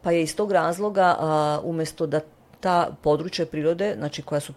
pa 0.03 0.11
je 0.11 0.23
iz 0.23 0.37
tog 0.37 0.53
razloga 0.53 1.17
a, 1.19 1.61
umesto 1.65 2.07
da 2.07 2.21
ta 2.61 2.97
područja 3.03 3.47
prirode, 3.47 3.95
znači 3.99 4.23
koja 4.23 4.41
su 4.41 4.53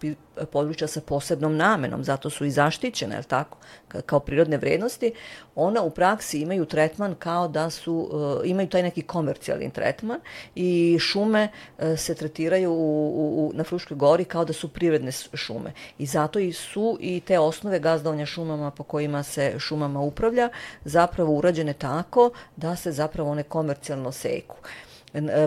područja 0.52 0.88
sa 0.88 1.02
posebnom 1.02 1.58
namenom, 1.58 2.04
zato 2.04 2.30
su 2.30 2.46
i 2.46 2.52
zaštićene, 2.52 3.16
je 3.16 3.24
tako, 3.24 3.58
kao 4.06 4.20
prirodne 4.20 4.58
vrednosti, 4.58 5.14
ona 5.56 5.82
u 5.82 5.90
praksi 5.90 6.40
imaju 6.40 6.66
tretman 6.66 7.16
kao 7.16 7.48
da 7.48 7.70
su, 7.70 8.10
uh, 8.12 8.42
imaju 8.50 8.68
taj 8.68 8.84
neki 8.84 9.02
komercijalni 9.02 9.70
tretman 9.70 10.20
i 10.56 10.98
šume 11.00 11.48
uh, 11.78 12.00
se 12.00 12.16
tretiraju 12.16 12.72
u, 12.72 13.48
u, 13.48 13.52
na 13.54 13.64
Fruškoj 13.64 13.98
gori 13.98 14.26
kao 14.26 14.46
da 14.46 14.54
su 14.54 14.68
prirodne 14.68 15.12
šume. 15.34 15.74
I 15.98 16.06
zato 16.06 16.40
i 16.40 16.54
su 16.54 16.98
i 17.02 17.20
te 17.20 17.40
osnove 17.40 17.80
gazdovanja 17.80 18.26
šumama 18.26 18.72
po 18.72 18.84
kojima 18.84 19.24
se 19.24 19.56
šumama 19.60 20.00
upravlja 20.00 20.50
zapravo 20.86 21.34
urađene 21.34 21.74
tako 21.74 22.32
da 22.56 22.76
se 22.76 22.92
zapravo 22.92 23.32
one 23.32 23.44
komercijalno 23.44 24.12
seku. 24.12 24.56
Uh, 24.60 24.93
E, 24.93 24.93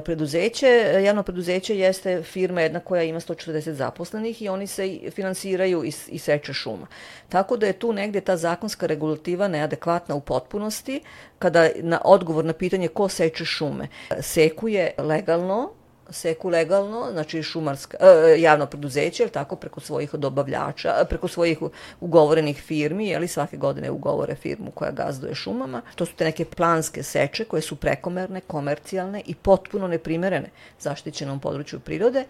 preduzeće, 0.04 1.00
javno 1.04 1.22
preduzeće 1.22 1.78
jeste 1.78 2.22
firma 2.22 2.60
jedna 2.60 2.80
koja 2.80 3.02
ima 3.02 3.20
140 3.20 3.70
zaposlenih 3.70 4.42
i 4.42 4.48
oni 4.48 4.66
se 4.66 4.98
finansiraju 5.10 5.84
iz, 5.84 6.08
iz 6.08 6.22
seče 6.22 6.52
šuma. 6.52 6.86
Tako 7.28 7.56
da 7.56 7.66
je 7.66 7.72
tu 7.72 7.92
negde 7.92 8.20
ta 8.20 8.36
zakonska 8.36 8.86
regulativa 8.86 9.48
neadekvatna 9.48 10.14
u 10.14 10.20
potpunosti 10.20 11.00
kada 11.38 11.68
na 11.76 12.00
odgovor 12.04 12.44
na 12.44 12.52
pitanje 12.52 12.88
ko 12.88 13.08
seče 13.08 13.44
šume. 13.44 13.88
Sekuje 14.20 14.90
legalno, 14.98 15.70
seku 16.10 16.48
legalno, 16.48 17.08
znači 17.12 17.42
šumarska, 17.42 17.96
e, 18.00 18.40
javno 18.40 18.66
preduzeće, 18.66 19.22
ili 19.22 19.32
tako, 19.32 19.56
preko 19.56 19.80
svojih 19.80 20.14
dobavljača, 20.14 21.04
preko 21.08 21.28
svojih 21.28 21.58
ugovorenih 22.00 22.62
firmi, 22.62 23.08
jeli 23.08 23.28
svake 23.28 23.56
godine 23.56 23.90
ugovore 23.90 24.34
firmu 24.34 24.70
koja 24.70 24.90
gazduje 24.90 25.34
šumama. 25.34 25.82
To 25.94 26.06
su 26.06 26.12
te 26.16 26.24
neke 26.24 26.44
planske 26.44 27.02
seče 27.02 27.44
koje 27.44 27.62
su 27.62 27.76
prekomerne, 27.76 28.40
komercijalne 28.40 29.22
i 29.26 29.34
potpuno 29.34 29.88
neprimerene 29.88 30.50
zaštićenom 30.80 31.40
području 31.40 31.80
prirode, 31.80 32.24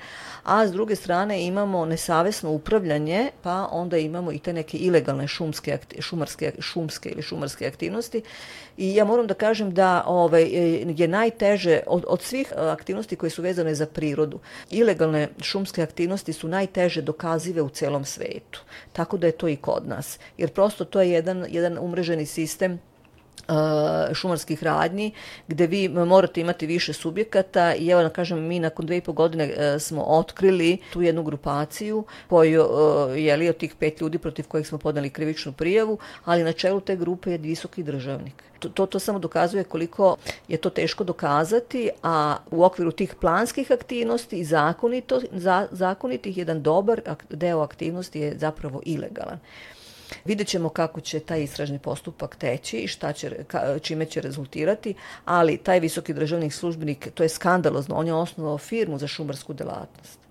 a 0.45 0.67
s 0.67 0.73
druge 0.73 0.97
strane 0.97 1.47
imamo 1.47 1.85
nesavesno 1.85 2.51
upravljanje, 2.51 3.31
pa 3.43 3.69
onda 3.71 3.99
imamo 3.99 4.33
i 4.33 4.39
te 4.39 4.53
neke 4.53 4.77
ilegalne 4.77 5.29
šumske, 5.29 5.79
šumarske, 6.01 6.53
šumske 6.61 7.09
ili 7.09 7.23
šumarske 7.23 7.67
aktivnosti 7.67 8.23
i 8.77 8.95
ja 8.95 9.05
moram 9.05 9.27
da 9.27 9.35
kažem 9.35 9.75
da 9.75 10.05
ovaj, 10.07 10.49
je 10.97 11.09
najteže 11.09 11.81
od, 11.87 12.05
od 12.09 12.23
svih 12.23 12.53
aktivnosti 12.57 13.17
koje 13.17 13.31
su 13.31 13.43
vezane 13.43 13.75
za 13.75 13.87
prirodu. 13.87 14.39
Ilegalne 14.71 15.29
šumske 15.43 15.83
aktivnosti 15.83 16.33
su 16.33 16.49
najteže 16.49 17.03
dokazive 17.03 17.63
u 17.63 17.69
celom 17.69 18.05
svetu. 18.05 18.63
Tako 18.93 19.17
da 19.17 19.27
je 19.27 19.33
to 19.33 19.49
i 19.49 19.57
kod 19.57 19.89
nas. 19.89 20.19
Jer 20.39 20.51
prosto 20.51 20.85
to 20.85 21.01
je 21.01 21.11
jedan, 21.11 21.47
jedan 21.49 21.79
umreženi 21.79 22.27
sistem 22.27 22.81
šumarskih 24.15 24.63
radnji, 24.63 25.13
gde 25.49 25.67
vi 25.67 25.89
morate 25.89 26.41
imati 26.41 26.67
više 26.67 26.93
subjekata 26.93 27.75
i 27.75 27.89
evo 27.89 28.03
da 28.03 28.09
kažem, 28.09 28.47
mi 28.47 28.61
nakon 28.61 28.87
dve 28.87 28.97
i 28.97 29.01
po 29.01 29.13
godine 29.13 29.55
e, 29.57 29.79
smo 29.79 30.03
otkrili 30.03 30.79
tu 30.93 31.03
jednu 31.03 31.23
grupaciju 31.23 32.05
koju 32.29 32.65
e, 33.15 33.21
je 33.21 33.37
li 33.37 33.49
od 33.49 33.57
tih 33.57 33.75
pet 33.75 34.01
ljudi 34.01 34.19
protiv 34.19 34.47
kojih 34.49 34.69
smo 34.69 34.79
podali 34.79 35.11
krivičnu 35.11 35.53
prijavu, 35.53 35.99
ali 36.25 36.45
na 36.45 36.53
čelu 36.53 36.81
te 36.81 36.97
grupe 36.97 37.31
je 37.31 37.39
visoki 37.39 37.83
državnik. 37.83 38.43
To, 38.59 38.69
to, 38.69 38.87
to 38.87 38.99
samo 38.99 39.19
dokazuje 39.19 39.65
koliko 39.65 40.17
je 40.49 40.57
to 40.57 40.71
teško 40.71 41.05
dokazati, 41.05 41.91
a 42.03 42.37
u 42.51 42.65
okviru 42.65 42.93
tih 42.93 43.15
planskih 43.21 43.73
aktivnosti 43.73 44.37
i 44.37 44.45
zakonito, 44.45 45.21
za, 45.33 45.69
zakonitih 45.71 46.39
jedan 46.39 46.63
dobar 46.63 47.01
deo 47.31 47.61
aktivnosti 47.61 48.21
je 48.21 48.39
zapravo 48.39 48.81
ilegalan. 48.85 49.39
Vidjet 50.25 50.49
ćemo 50.49 50.69
kako 50.69 51.01
će 51.01 51.21
taj 51.21 51.43
istražni 51.43 51.79
postupak 51.79 52.37
teći 52.37 52.77
i 52.77 52.89
šta 52.89 53.13
će, 53.13 53.45
ka, 53.45 53.79
čime 53.79 54.07
će 54.07 54.21
rezultirati, 54.21 54.95
ali 55.25 55.57
taj 55.57 55.81
visoki 55.81 56.15
državnik 56.15 56.53
službenik, 56.53 57.09
to 57.15 57.23
je 57.23 57.29
skandalozno, 57.29 57.95
on 57.95 58.07
je 58.07 58.15
osnovao 58.15 58.59
firmu 58.59 58.99
za 58.99 59.07
šumarsku 59.07 59.53
delatnost 59.53 60.26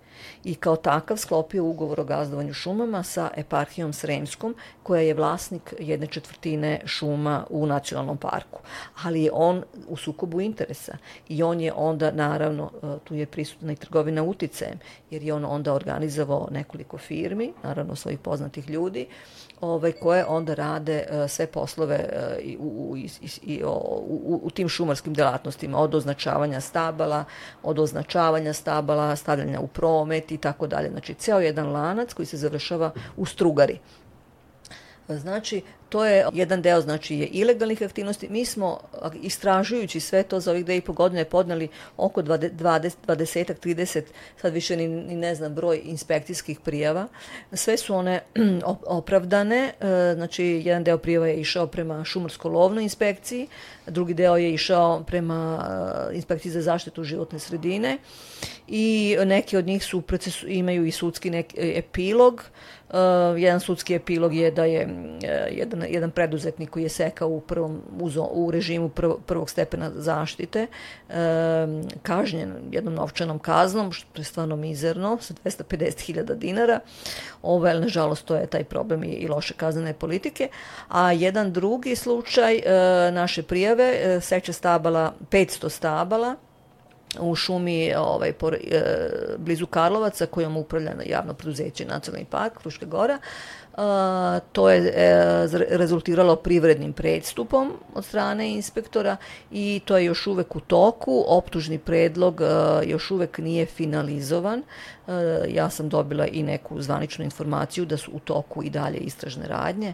i 0.45 0.55
kao 0.55 0.75
takav 0.75 1.17
sklopio 1.17 1.63
ugovor 1.63 1.99
o 1.99 2.03
gazdovanju 2.03 2.53
šumama 2.53 3.03
sa 3.03 3.29
eparhijom 3.38 3.93
Sremskom, 3.93 4.55
koja 4.84 5.01
je 5.01 5.13
vlasnik 5.13 5.73
jedne 5.79 6.08
četvrtine 6.08 6.81
šuma 6.86 7.45
u 7.49 7.65
nacionalnom 7.65 8.17
parku. 8.17 8.60
Ali 9.03 9.23
je 9.23 9.31
on 9.34 9.63
u 9.88 9.97
sukobu 9.97 10.41
interesa 10.41 10.97
i 11.29 11.43
on 11.43 11.62
je 11.62 11.73
onda, 11.73 12.12
naravno, 12.12 12.71
e, 12.84 12.88
tu 13.03 13.15
je 13.15 13.25
prisutna 13.25 13.73
i 13.73 13.75
trgovina 13.75 14.23
uticajem, 14.23 14.79
jer 15.10 15.23
je 15.23 15.34
on 15.34 15.45
onda 15.45 15.73
organizovao 15.73 16.47
nekoliko 16.51 16.97
firmi, 16.97 17.53
naravno 17.63 17.95
svojih 17.95 18.19
poznatih 18.19 18.69
ljudi, 18.69 19.08
ovaj, 19.62 19.91
koje 19.91 20.25
onda 20.25 20.53
rade 20.53 21.05
uh, 21.10 21.29
sve 21.29 21.47
poslove 21.47 22.10
uh, 22.58 22.65
u, 22.65 22.91
u, 22.91 22.97
i, 22.97 23.63
u, 23.63 24.39
u 24.43 24.49
tim 24.49 24.69
šumarskim 24.69 25.13
delatnostima, 25.13 25.77
od 25.77 25.95
označavanja 25.95 26.62
stabala, 26.62 27.23
od 27.63 27.79
označavanja 27.79 28.53
stabala, 28.53 29.15
stavljanja 29.15 29.60
u 29.60 29.67
promet 29.67 30.31
i 30.36 30.38
tako 30.38 30.67
dalje. 30.67 30.89
Znači, 30.89 31.13
ceo 31.13 31.39
jedan 31.39 31.71
lanac 31.71 32.13
koji 32.13 32.26
se 32.26 32.38
završava 32.38 32.91
u 33.17 33.26
strugari. 33.26 33.80
Znači, 35.08 35.62
to 35.95 36.05
je 36.05 36.25
jedan 36.34 36.62
deo 36.62 36.81
znači 36.81 37.15
je 37.15 37.27
ilegalnih 37.27 37.81
aktivnosti. 37.81 38.29
Mi 38.29 38.45
smo 38.45 38.79
istražujući 39.21 39.99
sve 39.99 40.23
to 40.23 40.39
za 40.39 40.51
ovih 40.51 40.65
dve 40.65 40.77
i 40.77 40.81
po 40.81 40.93
godine 40.93 41.25
podneli 41.25 41.67
oko 41.97 42.21
20, 42.21 42.49
20 43.08 43.53
30, 43.63 44.01
sad 44.41 44.53
više 44.53 44.77
ni, 44.77 44.88
ni 44.88 45.15
ne 45.15 45.36
znam 45.36 45.55
broj 45.55 45.81
inspekcijskih 45.84 46.60
prijava. 46.60 47.08
Sve 47.53 47.77
su 47.77 47.95
one 47.95 48.19
opravdane, 48.99 49.73
e, 49.79 50.13
znači 50.15 50.62
jedan 50.65 50.84
deo 50.84 50.97
prijava 50.97 51.27
je 51.27 51.36
išao 51.36 51.67
prema 51.67 52.03
šumarsko-lovnoj 52.03 52.84
inspekciji, 52.84 53.47
drugi 53.88 54.13
deo 54.13 54.38
je 54.38 54.53
išao 54.53 55.03
prema 55.03 55.65
e, 56.12 56.15
inspekciji 56.15 56.51
za 56.51 56.62
zaštitu 56.62 57.03
životne 57.03 57.39
sredine 57.39 57.97
i 58.67 59.17
neki 59.25 59.58
od 59.58 59.65
njih 59.65 59.86
su 59.86 60.01
procesu, 60.01 60.47
imaju 60.47 60.86
i 60.86 60.91
sudski 60.91 61.29
nek, 61.29 61.53
epilog, 61.58 62.43
Uh, 62.89 63.41
jedan 63.41 63.60
sudski 63.60 63.95
epilog 63.95 64.36
je 64.36 64.51
da 64.51 64.65
je 64.65 64.89
jedan, 65.51 65.85
jedan 65.89 66.12
preduzetnik 66.12 66.69
koji 66.69 66.84
je 66.84 66.89
sekao 66.89 67.30
u, 67.30 67.41
prvom, 67.41 67.82
u 68.32 68.52
režimu 68.52 68.89
prv, 68.89 69.12
prvog 69.26 69.50
stepena 69.50 69.91
zaštite 69.95 70.67
uh, 71.10 71.15
kažnjen 72.02 72.54
jednom 72.71 72.93
novčanom 72.93 73.39
kaznom, 73.39 73.91
što 73.91 74.21
je 74.21 74.26
stvarno 74.26 74.56
mizerno, 74.56 75.17
sa 75.21 75.34
250.000 75.34 76.36
dinara. 76.36 76.80
Ovo, 77.41 77.67
je, 77.67 77.80
nažalost, 77.80 78.26
to 78.26 78.36
je 78.36 78.48
taj 78.48 78.63
problem 78.63 79.04
i, 79.04 79.08
i 79.08 79.28
loše 79.28 79.54
kaznene 79.54 79.93
politike. 79.93 80.50
A 80.89 81.12
jedan 81.12 81.54
drugi 81.54 81.95
slučaj 81.95 82.56
uh, 82.56 82.62
naše 83.13 83.43
prijave, 83.43 84.15
uh, 84.17 84.24
seče 84.24 84.54
stabala, 84.54 85.13
500 85.32 85.69
stabala, 85.69 86.36
u 87.19 87.36
šumi 87.36 87.95
ovaj, 87.95 88.34
por, 88.34 88.54
e, 88.54 88.82
blizu 89.38 89.65
Karlovaca 89.65 90.25
kojom 90.25 90.58
upravlja 90.58 90.93
javno 91.06 91.34
preduzeće 91.34 91.86
Nacionalni 91.86 92.25
park 92.25 92.62
Fruška 92.62 92.86
Gora. 92.86 93.19
A, 93.78 94.39
to 94.51 94.69
je 94.69 94.93
e, 94.95 95.47
rezultiralo 95.69 96.36
privrednim 96.36 96.93
predstupom 96.93 97.71
od 97.93 98.06
strane 98.06 98.51
inspektora 98.51 99.17
i 99.51 99.82
to 99.86 99.97
je 99.97 100.06
još 100.06 100.28
uvek 100.28 100.56
u 100.56 100.60
toku. 100.60 101.23
Optužni 101.28 101.78
predlog 101.78 102.41
e, 102.41 102.45
još 102.86 103.12
uvek 103.12 103.38
nije 103.38 103.65
finalizovan. 103.65 104.60
E, 105.08 105.12
ja 105.49 105.69
sam 105.69 105.89
dobila 105.89 106.28
i 106.28 106.43
neku 106.43 106.82
zvaničnu 106.82 107.25
informaciju 107.25 107.86
da 107.86 107.97
su 107.97 108.12
u 108.13 108.19
toku 108.19 108.63
i 108.63 108.69
dalje 108.69 108.97
istražne 108.97 109.47
radnje. 109.47 109.93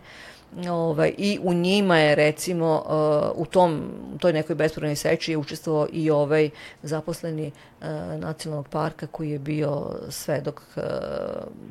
Ovaj, 0.69 1.13
I 1.17 1.39
u 1.43 1.53
njima 1.53 1.97
je 1.97 2.15
recimo 2.15 2.83
uh, 2.85 3.41
u 3.41 3.45
tom, 3.45 3.81
u 4.15 4.17
toj 4.17 4.33
nekoj 4.33 4.55
bespravnoj 4.55 4.95
seči 4.95 5.31
je 5.31 5.37
učestvovao 5.37 5.87
i 5.91 6.09
ovaj 6.09 6.49
zaposleni 6.83 7.47
uh, 7.51 7.87
nacionalnog 8.17 8.67
parka 8.67 9.07
koji 9.07 9.29
je 9.29 9.39
bio 9.39 9.95
svedok 10.09 10.61
uh, 10.75 10.83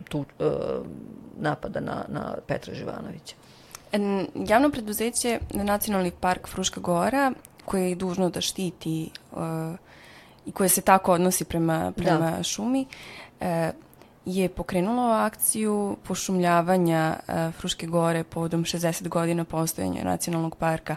tu, 0.09 0.25
napada 1.41 1.81
na, 1.81 2.05
na 2.09 2.35
Petra 2.47 2.75
Živanovića. 2.75 3.35
Javno 4.49 4.71
preduzeće 4.71 5.39
Nacionalni 5.51 6.11
park 6.21 6.49
Fruška 6.49 6.81
Gora 6.81 7.33
koje 7.65 7.89
je 7.89 7.95
dužno 7.95 8.31
da 8.31 8.41
štiti 8.41 9.11
uh, 9.33 9.41
i 10.47 10.53
koje 10.53 10.69
se 10.69 10.81
tako 10.81 11.13
odnosi 11.13 11.45
prema, 11.45 11.93
prema 11.97 12.31
da. 12.37 12.43
šumi, 12.43 12.87
uh, 13.41 13.47
je 14.35 14.49
pokrenulo 14.49 15.03
akciju 15.03 15.97
pošumljavanja 16.03 17.17
uh, 17.19 17.55
Fruške 17.55 17.87
gore 17.87 18.25
povodom 18.25 18.65
60 18.65 19.09
godina 19.09 19.45
postojanja 19.45 20.05
nacionalnog 20.05 20.57
parka. 20.57 20.97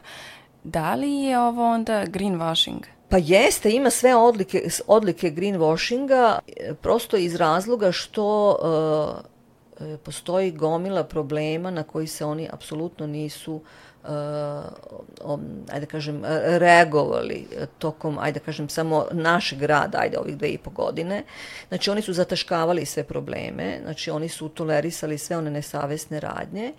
Da 0.64 0.96
li 0.96 1.14
je 1.14 1.40
ovo 1.40 1.72
onda 1.72 2.06
greenwashing? 2.06 2.84
Pa 3.10 3.18
jeste, 3.18 3.72
ima 3.72 3.90
sve 3.90 4.16
odlike, 4.16 4.70
odlike 4.88 5.32
greenwashinga, 5.32 6.40
prosto 6.82 7.18
iz 7.18 7.36
razloga 7.36 7.92
što 7.92 8.50
uh, 8.50 9.33
postoji 10.04 10.52
gomila 10.52 11.04
problema 11.04 11.72
na 11.72 11.84
koji 11.84 12.08
se 12.08 12.26
oni 12.26 12.50
apsolutno 12.52 13.08
nisu 13.08 13.54
uh, 13.54 13.62
ajde 15.72 15.86
kažem, 15.86 16.22
reagovali 16.60 17.48
tokom, 17.78 18.18
ajde 18.20 18.40
kažem, 18.40 18.70
samo 18.70 19.06
našeg 19.12 19.64
rada, 19.64 19.98
ajde 20.02 20.18
ovih 20.18 20.38
dve 20.38 20.50
i 20.50 20.58
po 20.58 20.70
godine. 20.70 21.24
Znači 21.68 21.90
oni 21.90 22.02
su 22.02 22.14
zataškavali 22.14 22.86
sve 22.86 23.04
probleme, 23.04 23.80
znači 23.84 24.12
oni 24.12 24.30
su 24.30 24.50
tolerisali 24.50 25.18
sve 25.18 25.38
one 25.38 25.52
nesavesne 25.52 26.20
radnje 26.20 26.74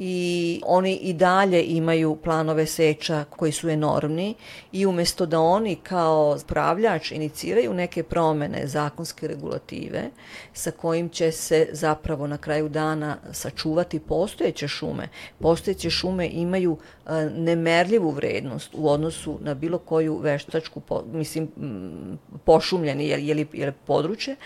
i 0.00 0.60
oni 0.66 0.94
i 0.96 1.12
dalje 1.12 1.64
imaju 1.64 2.16
planove 2.16 2.66
seča 2.66 3.24
koji 3.30 3.52
su 3.52 3.68
enormni 3.68 4.34
i 4.72 4.86
umesto 4.86 5.26
da 5.26 5.40
oni 5.40 5.76
kao 5.76 6.38
pravljač 6.46 7.10
iniciraju 7.10 7.74
neke 7.74 8.02
promene 8.02 8.66
zakonske 8.66 9.28
regulative 9.28 10.10
sa 10.52 10.70
kojim 10.70 11.08
će 11.08 11.32
se 11.32 11.68
zapravo 11.72 12.26
na 12.26 12.38
kraju 12.38 12.68
dana 12.68 13.16
sačuvati 13.32 14.00
postojeće 14.00 14.68
šume. 14.68 15.08
Postojeće 15.38 15.90
šume 15.90 16.28
imaju 16.28 16.78
nemerljivu 17.34 18.10
vrednost 18.10 18.70
u 18.74 18.88
odnosu 18.88 19.38
na 19.40 19.54
bilo 19.54 19.78
koju 19.78 20.18
veštačku, 20.18 20.82
mislim, 21.12 21.48
pošumljeni 22.44 23.08
je, 23.08 23.26
je, 23.26 23.34
li, 23.34 23.46
je 23.52 23.72
područje, 23.72 24.36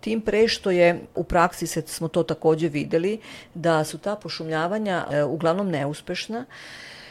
tim 0.00 0.20
pre 0.20 0.48
što 0.48 0.70
je 0.70 1.00
u 1.14 1.24
praksi 1.24 1.66
se, 1.66 1.82
smo 1.86 2.08
to 2.08 2.22
takođe 2.22 2.68
videli 2.68 3.20
da 3.54 3.84
su 3.84 3.98
ta 3.98 4.16
pošumljavanja 4.16 5.01
e, 5.10 5.24
uglavnom 5.24 5.70
neuspešna 5.70 6.44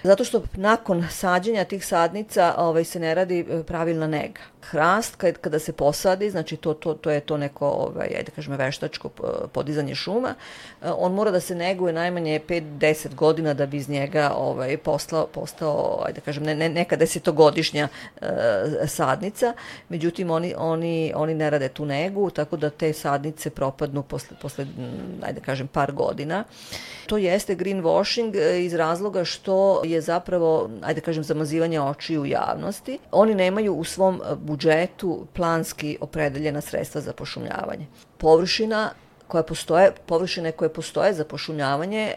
zato 0.04 0.24
što 0.24 0.44
nakon 0.54 1.08
sađenja 1.10 1.64
tih 1.64 1.86
sadnica 1.86 2.56
ovaj, 2.58 2.84
se 2.84 3.00
ne 3.00 3.16
radi 3.16 3.40
e, 3.40 3.64
pravilna 3.64 4.08
nega 4.08 4.42
hrast 4.66 5.16
kad, 5.16 5.38
kada 5.38 5.60
se 5.60 5.74
posadi, 5.74 6.30
znači 6.30 6.58
to, 6.58 6.74
to, 6.74 6.94
to 6.94 7.12
je 7.12 7.20
to 7.20 7.38
neko, 7.38 7.68
ovaj, 7.68 8.08
ajde 8.08 8.24
da 8.24 8.32
kažem, 8.32 8.56
veštačko 8.56 9.10
podizanje 9.52 9.96
šuma, 9.96 10.36
eh, 10.82 10.92
on 10.98 11.14
mora 11.14 11.32
da 11.32 11.40
se 11.40 11.56
neguje 11.56 11.94
najmanje 11.94 12.40
5-10 12.48 13.16
godina 13.16 13.54
da 13.54 13.66
bi 13.66 13.78
iz 13.78 13.90
njega 13.90 14.32
ovaj, 14.38 14.78
postao, 14.78 15.28
postao 15.28 16.04
ajde 16.06 16.20
da 16.20 16.26
kažem, 16.26 16.44
ne, 16.44 16.56
ne, 16.56 16.70
neka 16.70 16.96
desetogodišnja 16.96 17.88
e, 18.22 18.28
sadnica, 18.88 19.54
međutim 19.90 20.32
oni, 20.32 20.54
oni, 20.58 21.14
oni 21.16 21.34
ne 21.34 21.50
rade 21.50 21.70
tu 21.70 21.86
negu, 21.86 22.30
tako 22.30 22.58
da 22.58 22.70
te 22.70 22.94
sadnice 22.94 23.50
propadnu 23.50 24.04
posle, 24.04 24.38
posle 24.42 24.66
ajde 25.22 25.40
da 25.40 25.46
kažem, 25.46 25.68
par 25.68 25.92
godina. 25.92 26.44
To 27.08 27.18
jeste 27.18 27.56
greenwashing 27.56 28.36
eh, 28.36 28.64
iz 28.64 28.74
razloga 28.74 29.26
što 29.26 29.82
je 29.86 30.02
zapravo, 30.02 30.70
ajde 30.82 31.02
da 31.02 31.06
kažem, 31.06 31.24
zamazivanje 31.24 31.82
očiju 31.82 32.26
javnosti. 32.26 33.00
Oni 33.12 33.36
nemaju 33.36 33.74
u 33.74 33.84
svom 33.84 34.22
budžetu 34.52 35.28
planski 35.34 35.98
opredeljena 36.02 36.62
sredstva 36.62 37.02
za 37.02 37.14
pošumljavanje. 37.14 37.88
Površina 38.18 38.90
koja 39.32 39.44
postoje, 39.48 39.92
površine 40.06 40.52
koje 40.52 40.74
postoje 40.74 41.14
za 41.14 41.24
pošumljavanje, 41.26 42.02
e, 42.12 42.16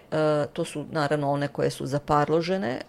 to 0.53 0.65
su 0.65 0.85
naravno 0.91 1.31
one 1.31 1.49
koje 1.49 1.71
su 1.71 1.87
zaparložene 1.87 2.71
e, 2.71 2.81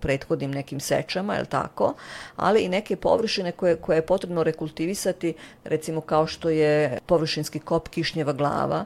prethodnim 0.00 0.50
nekim 0.50 0.80
sečama, 0.80 1.34
je 1.34 1.44
tako, 1.44 1.94
ali 2.36 2.62
i 2.62 2.68
neke 2.68 2.96
površine 2.96 3.52
koje, 3.52 3.76
koje 3.76 3.98
je 3.98 4.06
potrebno 4.06 4.42
rekultivisati, 4.42 5.34
recimo 5.64 6.00
kao 6.00 6.26
što 6.26 6.48
je 6.48 6.98
površinski 7.06 7.60
kop 7.60 7.88
kišnjeva 7.88 8.32
glava, 8.32 8.84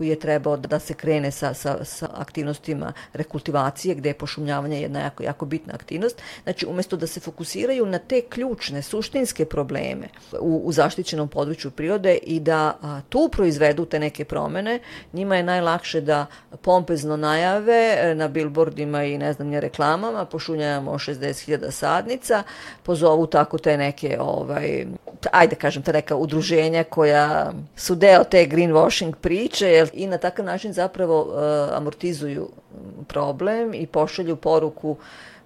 koji 0.00 0.08
je 0.08 0.18
trebao 0.18 0.56
da 0.56 0.78
se 0.78 0.94
krene 0.94 1.30
sa, 1.30 1.54
sa, 1.54 1.84
sa 1.84 2.08
aktivnostima 2.14 2.92
rekultivacije, 3.12 3.94
gde 3.94 4.08
je 4.08 4.14
pošumljavanje 4.14 4.80
jedna 4.80 5.00
jako, 5.00 5.22
jako 5.22 5.46
bitna 5.46 5.74
aktivnost. 5.74 6.22
Znači, 6.42 6.66
umesto 6.66 6.96
da 6.96 7.06
se 7.06 7.20
fokusiraju 7.20 7.86
na 7.86 7.98
te 7.98 8.22
ključne, 8.22 8.82
suštinske 8.82 9.44
probleme 9.44 10.08
u, 10.40 10.62
u 10.64 10.72
zaštićenom 10.72 11.28
području 11.28 11.70
prirode 11.70 12.14
i 12.22 12.40
da 12.40 12.78
a, 12.82 13.00
tu 13.08 13.28
proizvedu 13.32 13.84
te 13.84 13.98
neke 13.98 14.24
promene, 14.24 14.78
njima 15.12 15.36
je 15.36 15.42
najlakše 15.42 16.00
da 16.00 16.26
pompezno 16.62 17.16
najave 17.16 17.96
e, 17.98 18.14
na 18.14 18.28
billboardima 18.28 19.04
i 19.04 19.18
ne 19.18 19.32
znam 19.32 19.48
nje 19.48 19.60
reklamama, 19.60 20.24
pošunjavamo 20.24 20.92
60.000 20.92 21.70
sadnica, 21.70 22.42
pozovu 22.82 23.26
tako 23.26 23.58
te 23.58 23.76
neke, 23.76 24.16
ovaj, 24.20 24.86
ajde 25.32 25.56
kažem, 25.56 25.82
te 25.82 25.92
neka 25.92 26.16
udruženja 26.16 26.84
koja 26.84 27.52
su 27.76 27.94
deo 27.94 28.24
te 28.24 28.46
greenwashing 28.46 29.14
priče, 29.20 29.66
jer 29.68 29.89
i 29.92 30.06
na 30.06 30.18
takav 30.18 30.44
način 30.44 30.72
zapravo 30.72 31.22
uh, 31.22 31.76
amortizuju 31.76 32.48
problem 33.08 33.74
i 33.74 33.86
pošalju 33.86 34.36
poruku 34.36 34.96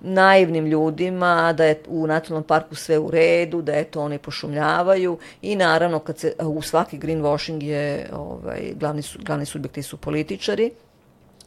naivnim 0.00 0.66
ljudima 0.66 1.52
da 1.52 1.64
je 1.64 1.80
u 1.88 2.06
nacionalnom 2.06 2.46
parku 2.46 2.74
sve 2.74 2.98
u 2.98 3.10
redu, 3.10 3.62
da 3.62 3.72
eto 3.72 4.00
oni 4.00 4.18
pošumljavaju. 4.18 5.18
I 5.42 5.56
naravno 5.56 5.98
kad 5.98 6.18
se 6.18 6.32
u 6.40 6.62
svaki 6.62 6.98
greenwashing 6.98 7.62
je 7.62 8.08
ovaj 8.12 8.72
glavni 8.74 9.02
su, 9.02 9.18
glavni 9.22 9.46
subjekti 9.46 9.82
su 9.82 9.96
političari 9.96 10.70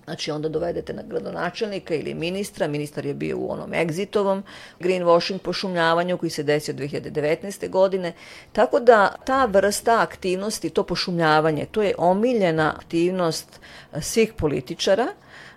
Znači 0.08 0.32
onda 0.32 0.50
dovedete 0.50 0.94
na 0.94 1.04
gradonačelnika 1.04 1.96
ili 1.96 2.14
ministra, 2.14 2.68
ministar 2.68 3.06
je 3.06 3.14
bio 3.14 3.38
u 3.38 3.52
onom 3.52 3.74
egzitovom 3.74 4.44
greenwashing 4.80 5.38
pošumljavanju 5.38 6.18
koji 6.18 6.30
se 6.30 6.44
desio 6.44 6.74
2019. 6.74 7.70
godine. 7.70 8.14
Tako 8.52 8.80
da 8.80 9.16
ta 9.26 9.46
vrsta 9.46 10.02
aktivnosti, 10.02 10.70
to 10.70 10.84
pošumljavanje, 10.84 11.66
to 11.66 11.82
je 11.82 11.96
omiljena 11.98 12.74
aktivnost 12.78 13.60
svih 14.02 14.34
političara, 14.34 15.08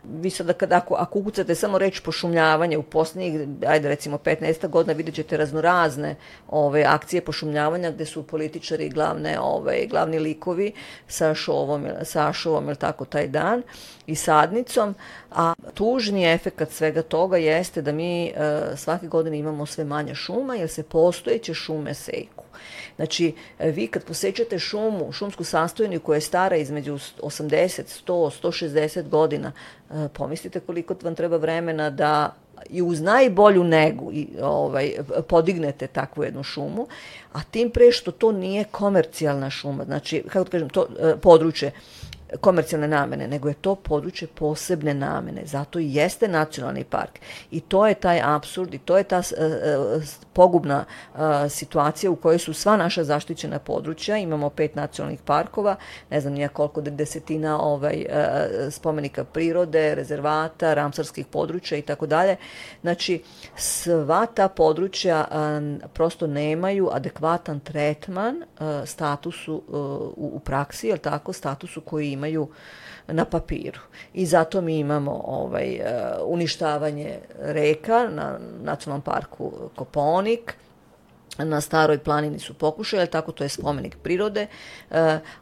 vi 0.04 0.30
sada 0.30 0.52
kada, 0.52 0.76
ako, 0.76 0.94
ako 0.94 1.18
ukucate 1.18 1.54
samo 1.54 1.78
reč 1.78 2.00
pošumljavanje 2.00 2.78
u 2.78 2.82
poslednjih, 2.82 3.48
ajde 3.66 3.88
recimo 3.88 4.18
15 4.18 4.68
godina, 4.68 4.92
vidjet 4.92 5.14
ćete 5.14 5.36
raznorazne 5.36 6.16
ove, 6.48 6.84
akcije 6.84 7.24
pošumljavanja 7.24 7.90
gde 7.90 8.04
su 8.04 8.22
političari 8.22 8.88
glavne, 8.88 9.40
ove, 9.40 9.86
glavni 9.86 10.18
likovi 10.18 10.72
sa 11.08 11.34
šovom, 11.34 11.86
sa 12.02 12.32
šovom 12.32 12.66
ili 12.66 12.76
tako 12.76 13.04
taj 13.04 13.28
dan 13.28 13.62
i 14.06 14.14
sadnicom, 14.14 14.94
a 15.30 15.54
tužni 15.74 16.32
efekat 16.32 16.70
svega 16.70 17.02
toga 17.02 17.36
jeste 17.36 17.82
da 17.82 17.92
mi 17.92 18.26
e, 18.26 18.32
svake 18.76 19.06
godine 19.06 19.38
imamo 19.38 19.66
sve 19.66 19.84
manje 19.84 20.14
šuma 20.14 20.54
jer 20.54 20.68
se 20.68 20.82
postojeće 20.82 21.54
šume 21.54 21.94
seku. 21.94 22.39
Znači, 22.96 23.34
vi 23.58 23.86
kad 23.86 24.04
posećate 24.04 24.58
šumu, 24.58 25.12
šumsku 25.12 25.44
sastojenu 25.44 26.00
koja 26.00 26.16
je 26.16 26.20
stara 26.20 26.56
između 26.56 26.94
80, 26.94 28.02
100, 28.06 28.30
160 28.42 29.08
godina, 29.08 29.52
e, 29.90 30.08
pomislite 30.14 30.60
koliko 30.60 30.94
vam 31.02 31.14
treba 31.14 31.36
vremena 31.36 31.90
da 31.90 32.34
i 32.68 32.82
uz 32.82 33.00
najbolju 33.00 33.64
negu 33.64 34.12
i, 34.12 34.28
ovaj, 34.42 34.92
podignete 35.28 35.86
takvu 35.86 36.24
jednu 36.24 36.42
šumu, 36.42 36.86
a 37.32 37.42
tim 37.42 37.70
pre 37.70 37.92
što 37.92 38.10
to 38.10 38.32
nije 38.32 38.64
komercijalna 38.64 39.50
šuma, 39.50 39.84
znači, 39.84 40.22
kako 40.28 40.44
da 40.44 40.50
kažem, 40.50 40.68
to 40.68 40.86
e, 41.00 41.16
područje, 41.16 41.72
komercijalne 42.40 42.88
namene, 42.88 43.28
nego 43.28 43.48
je 43.48 43.54
to 43.54 43.74
područje 43.74 44.28
posebne 44.28 44.94
namene. 44.94 45.42
Zato 45.44 45.78
i 45.78 45.94
jeste 45.94 46.28
nacionalni 46.28 46.84
park. 46.84 47.18
I 47.50 47.60
to 47.60 47.86
je 47.86 47.94
taj 47.94 48.20
absurd 48.24 48.74
i 48.74 48.78
to 48.78 48.98
je 48.98 49.04
ta 49.04 49.18
uh, 49.18 50.02
pogubna 50.32 50.84
uh, 51.14 51.20
situacija 51.48 52.10
u 52.10 52.16
kojoj 52.16 52.38
su 52.38 52.52
sva 52.52 52.76
naša 52.76 53.04
zaštićena 53.04 53.58
područja. 53.58 54.16
Imamo 54.16 54.50
pet 54.50 54.74
nacionalnih 54.74 55.20
parkova, 55.24 55.76
ne 56.10 56.20
znam 56.20 56.32
nija 56.32 56.48
koliko 56.48 56.80
desetina 56.80 57.62
ovaj, 57.62 58.06
uh, 58.08 58.72
spomenika 58.72 59.24
prirode, 59.24 59.94
rezervata, 59.94 60.74
ramsarskih 60.74 61.26
područja 61.26 61.78
i 61.78 61.82
tako 61.82 62.06
dalje. 62.06 62.36
Znači, 62.80 63.22
sva 63.56 64.26
ta 64.26 64.48
područja 64.48 65.24
prosto 65.92 66.26
nemaju 66.26 66.88
adekvatan 66.92 67.60
tretman 67.60 68.42
statusu 68.84 69.62
u, 70.16 70.30
u 70.36 70.40
praksi, 70.40 70.88
je 70.88 70.98
tako, 70.98 71.32
statusu 71.32 71.80
koji 71.80 72.16
imaju 72.20 72.48
na 73.08 73.24
papiru. 73.24 73.80
I 74.14 74.26
zato 74.26 74.60
mi 74.60 74.78
imamo 74.78 75.22
ovaj, 75.26 75.80
uh, 75.80 75.86
uništavanje 76.24 77.18
reka 77.38 78.08
na 78.08 78.38
nacionalnom 78.62 79.02
parku 79.02 79.52
Koponik, 79.74 80.54
na 81.38 81.60
staroj 81.60 81.98
planini 81.98 82.38
su 82.38 82.54
pokušali, 82.54 83.06
tako 83.06 83.32
to 83.32 83.44
je 83.44 83.48
spomenik 83.48 83.96
prirode, 84.02 84.46
uh, 84.90 84.96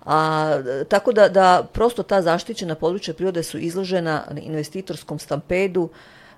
a 0.05 0.53
tako 0.89 1.13
da, 1.13 1.29
da 1.29 1.67
prosto 1.73 2.03
ta 2.03 2.23
zaštićena 2.23 2.75
područja 2.75 3.15
prirode 3.15 3.43
su 3.43 3.59
izložena 3.59 4.25
investitorskom 4.37 5.19
stampedu 5.19 5.83
uh, 5.83 5.91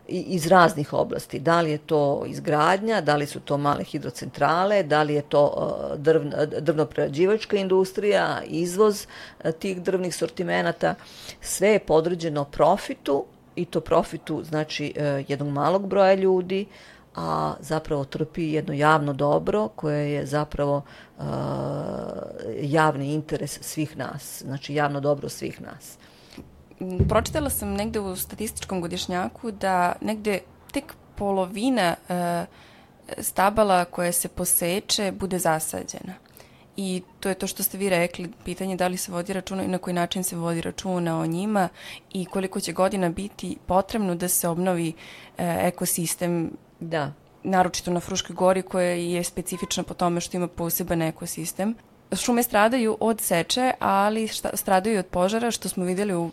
iz 0.09 0.47
raznih 0.47 0.93
oblasti. 0.93 1.39
Da 1.39 1.61
li 1.61 1.71
je 1.71 1.79
to 1.79 2.25
izgradnja, 2.27 3.01
da 3.01 3.17
li 3.17 3.27
su 3.27 3.41
to 3.41 3.59
male 3.59 3.85
hidrocentrale, 3.85 4.83
da 4.83 5.03
li 5.03 5.15
je 5.15 5.23
to 5.23 5.45
uh, 5.47 5.99
drv, 5.99 6.23
drvno-prerađivačka 6.61 7.57
industrija, 7.57 8.43
izvoz 8.47 9.07
uh, 9.45 9.51
tih 9.51 9.83
drvnih 9.83 10.15
sortimenata. 10.15 10.95
Sve 11.41 11.69
je 11.69 11.79
podređeno 11.79 12.45
profitu 12.45 13.25
i 13.57 13.65
to 13.65 13.81
profitu 13.81 14.43
znači 14.45 14.95
uh, 14.97 15.31
jednog 15.31 15.49
malog 15.49 15.87
broja 15.87 16.15
ljudi, 16.15 16.67
a 17.15 17.55
zapravo 17.61 18.05
trpi 18.05 18.53
jedno 18.53 18.75
javno 18.75 19.13
dobro 19.13 19.69
koje 19.69 20.13
je 20.13 20.27
zapravo 20.27 20.83
uh, 21.19 21.25
javni 22.61 23.15
interes 23.15 23.59
svih 23.63 23.97
nas, 23.97 24.43
znači 24.47 24.75
javno 24.75 25.01
dobro 25.01 25.29
svih 25.29 25.61
nas 25.61 25.99
pročitala 27.09 27.51
sam 27.51 27.73
negde 27.73 28.01
u 28.01 28.17
statističkom 28.17 28.81
godišnjaku 28.81 29.51
da 29.51 29.93
negde 30.01 30.41
tek 30.73 30.95
polovina 31.17 31.95
uh, 32.09 32.15
stabala 33.19 33.85
koje 33.85 34.13
se 34.13 34.29
poseče 34.29 35.13
bude 35.13 35.39
zasađena. 35.39 36.15
I 36.77 37.03
to 37.21 37.29
je 37.29 37.35
to 37.35 37.47
što 37.47 37.63
ste 37.63 37.79
vi 37.79 37.91
rekli, 37.91 38.31
pitanje 38.45 38.77
da 38.77 38.89
li 38.89 38.97
se 38.97 39.13
vodi 39.13 39.33
računa 39.33 39.65
i 39.65 39.69
na 39.69 39.79
koji 39.79 39.95
način 39.95 40.25
se 40.25 40.37
vodi 40.37 40.61
računa 40.61 41.21
o 41.21 41.27
njima 41.27 41.69
i 42.13 42.25
koliko 42.25 42.61
će 42.61 42.73
godina 42.73 43.09
biti 43.09 43.57
potrebno 43.67 44.15
da 44.15 44.29
se 44.29 44.49
obnovi 44.49 44.89
uh, 44.89 44.95
ekosistem 45.39 46.51
da. 46.81 47.13
naročito 47.43 47.91
na 47.91 48.01
Fruškoj 48.01 48.37
gori 48.37 48.63
koja 48.63 48.91
je 48.93 49.25
specifična 49.25 49.83
po 49.83 49.95
tome 49.95 50.21
što 50.21 50.37
ima 50.37 50.49
poseban 50.49 51.03
ekosistem. 51.03 51.75
Šume 52.17 52.43
stradaju 52.43 52.97
od 53.01 53.21
seče, 53.21 53.73
ali 53.79 54.29
šta, 54.29 54.51
stradaju 54.55 54.99
od 54.99 55.07
požara, 55.07 55.51
što 55.51 55.69
smo 55.69 55.85
videli 55.85 56.15
u 56.15 56.31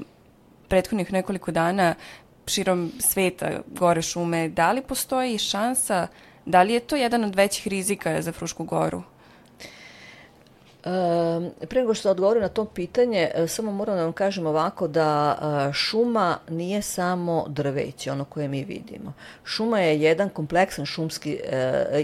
prethodnih 0.68 1.14
nekoliko 1.14 1.52
dana 1.52 1.96
širom 2.48 2.92
sveta 3.00 3.50
gore 3.68 4.02
šume, 4.02 4.50
da 4.50 4.72
li 4.72 4.82
postoji 4.82 5.38
šansa, 5.38 6.08
da 6.46 6.64
li 6.64 6.74
je 6.74 6.80
to 6.80 6.96
jedan 6.96 7.24
od 7.24 7.36
većih 7.36 7.68
rizika 7.68 8.22
za 8.22 8.32
Frušku 8.32 8.64
goru? 8.64 9.04
Pre 11.70 11.82
nego 11.82 11.94
što 11.94 12.12
odgovorim 12.12 12.42
na 12.42 12.50
to 12.50 12.66
pitanje, 12.66 13.30
e, 13.36 13.48
samo 13.48 13.72
moram 13.72 13.96
da 13.96 14.04
vam 14.04 14.14
kažem 14.14 14.48
ovako 14.48 14.88
da 14.88 15.38
e, 15.70 15.74
šuma 15.74 16.38
nije 16.50 16.82
samo 16.82 17.46
drveće, 17.50 18.12
ono 18.12 18.26
koje 18.26 18.48
mi 18.48 18.64
vidimo. 18.64 19.14
Šuma 19.44 19.80
je 19.80 20.02
jedan 20.02 20.30
kompleksan 20.30 20.86
šumski, 20.86 21.40
e, 21.44 21.58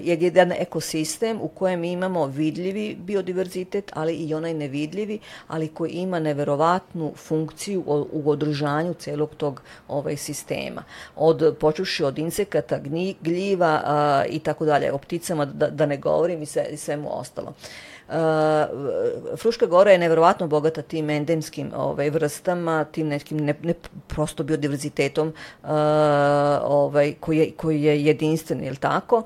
je 0.03 0.17
jedan 0.21 0.51
ekosistem 0.51 1.41
u 1.41 1.47
kojem 1.47 1.83
imamo 1.83 2.25
vidljivi 2.25 2.95
biodiverzitet, 2.99 3.91
ali 3.93 4.13
i 4.13 4.33
onaj 4.33 4.53
nevidljivi, 4.53 5.19
ali 5.47 5.67
koji 5.67 5.91
ima 5.91 6.19
neverovatnu 6.19 7.13
funkciju 7.15 7.83
u 8.11 8.29
održanju 8.29 8.93
celog 8.93 9.35
tog 9.37 9.61
ovaj 9.87 10.17
sistema. 10.17 10.83
Od, 11.15 11.57
počuši 11.59 12.03
od 12.03 12.17
insekata, 12.17 12.79
gljiva 13.21 13.81
i 14.29 14.39
tako 14.39 14.65
dalje, 14.65 14.91
o 14.91 14.97
pticama 14.97 15.45
da, 15.45 15.69
da 15.69 15.85
ne 15.85 15.97
govorim 15.97 16.41
i, 16.41 16.45
sve, 16.45 16.65
i 16.71 16.77
svemu 16.77 17.19
ostalo. 17.19 17.49
Uh, 17.49 17.55
Uh, 17.55 17.92
Fruška 19.37 19.65
gora 19.65 19.91
je 19.91 19.97
neverovatno 19.97 20.47
bogata 20.47 20.81
tim 20.81 21.09
endemskim 21.09 21.71
ovaj, 21.75 22.09
vrstama, 22.09 22.83
tim 22.83 23.07
nekim 23.07 23.37
ne, 23.37 23.55
ne 23.63 23.73
prosto 24.07 24.43
biodiverzitetom 24.43 25.27
uh, 25.27 25.69
ovaj, 26.63 27.13
koji, 27.19 27.37
je, 27.37 27.51
koji 27.51 27.83
je 27.83 28.05
jedinstven, 28.05 28.63
je 28.63 28.75
tako? 28.75 29.23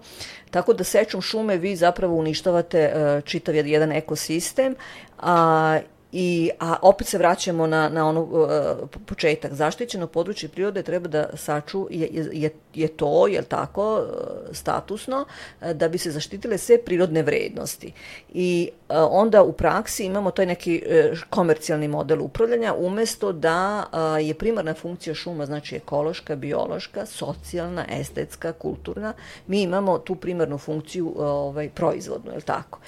Tako 0.52 0.74
da 0.74 0.84
sečom 0.84 1.22
šume 1.22 1.58
vi 1.58 1.76
zapravo 1.76 2.16
uništavate 2.16 2.94
uh, 2.94 3.24
čitav 3.24 3.56
jedan 3.56 3.92
ekosistem, 3.92 4.76
a 5.20 5.80
I, 6.12 6.50
a 6.60 6.76
opet 6.82 7.08
se 7.08 7.18
vraćamo 7.18 7.68
na, 7.68 7.90
na 7.90 8.08
ono 8.10 8.22
uh, 8.22 8.90
početak. 9.06 9.54
Zaštićeno 9.54 10.08
područje 10.08 10.50
prirode 10.50 10.84
treba 10.84 11.08
da 11.08 11.30
saču, 11.34 11.88
je, 11.90 12.10
je, 12.34 12.50
je 12.74 12.88
to, 12.88 13.28
je 13.28 13.42
tako, 13.42 13.96
uh, 13.96 14.56
statusno, 14.56 15.26
uh, 15.62 15.72
da 15.72 15.90
bi 15.90 15.98
se 15.98 16.12
zaštitile 16.12 16.58
sve 16.58 16.78
prirodne 16.78 17.22
vrednosti. 17.22 17.92
I 18.34 18.70
uh, 18.90 18.96
onda 19.10 19.44
u 19.44 19.54
praksi 19.54 20.06
imamo 20.06 20.32
taj 20.32 20.46
neki 20.46 20.84
uh, 20.86 21.20
komercijalni 21.30 21.88
model 21.88 22.22
upravljanja, 22.22 22.74
umesto 22.74 23.32
da 23.32 23.86
uh, 23.92 24.28
je 24.28 24.34
primarna 24.34 24.74
funkcija 24.74 25.14
šuma, 25.14 25.46
znači 25.46 25.76
ekološka, 25.76 26.36
biološka, 26.36 27.06
socijalna, 27.06 27.86
estetska, 27.90 28.52
kulturna, 28.52 29.14
mi 29.48 29.62
imamo 29.62 29.98
tu 29.98 30.16
primarnu 30.16 30.58
funkciju 30.58 31.08
uh, 31.08 31.16
ovaj, 31.18 31.70
proizvodnu, 31.70 32.32
je 32.34 32.42
tako? 32.42 32.80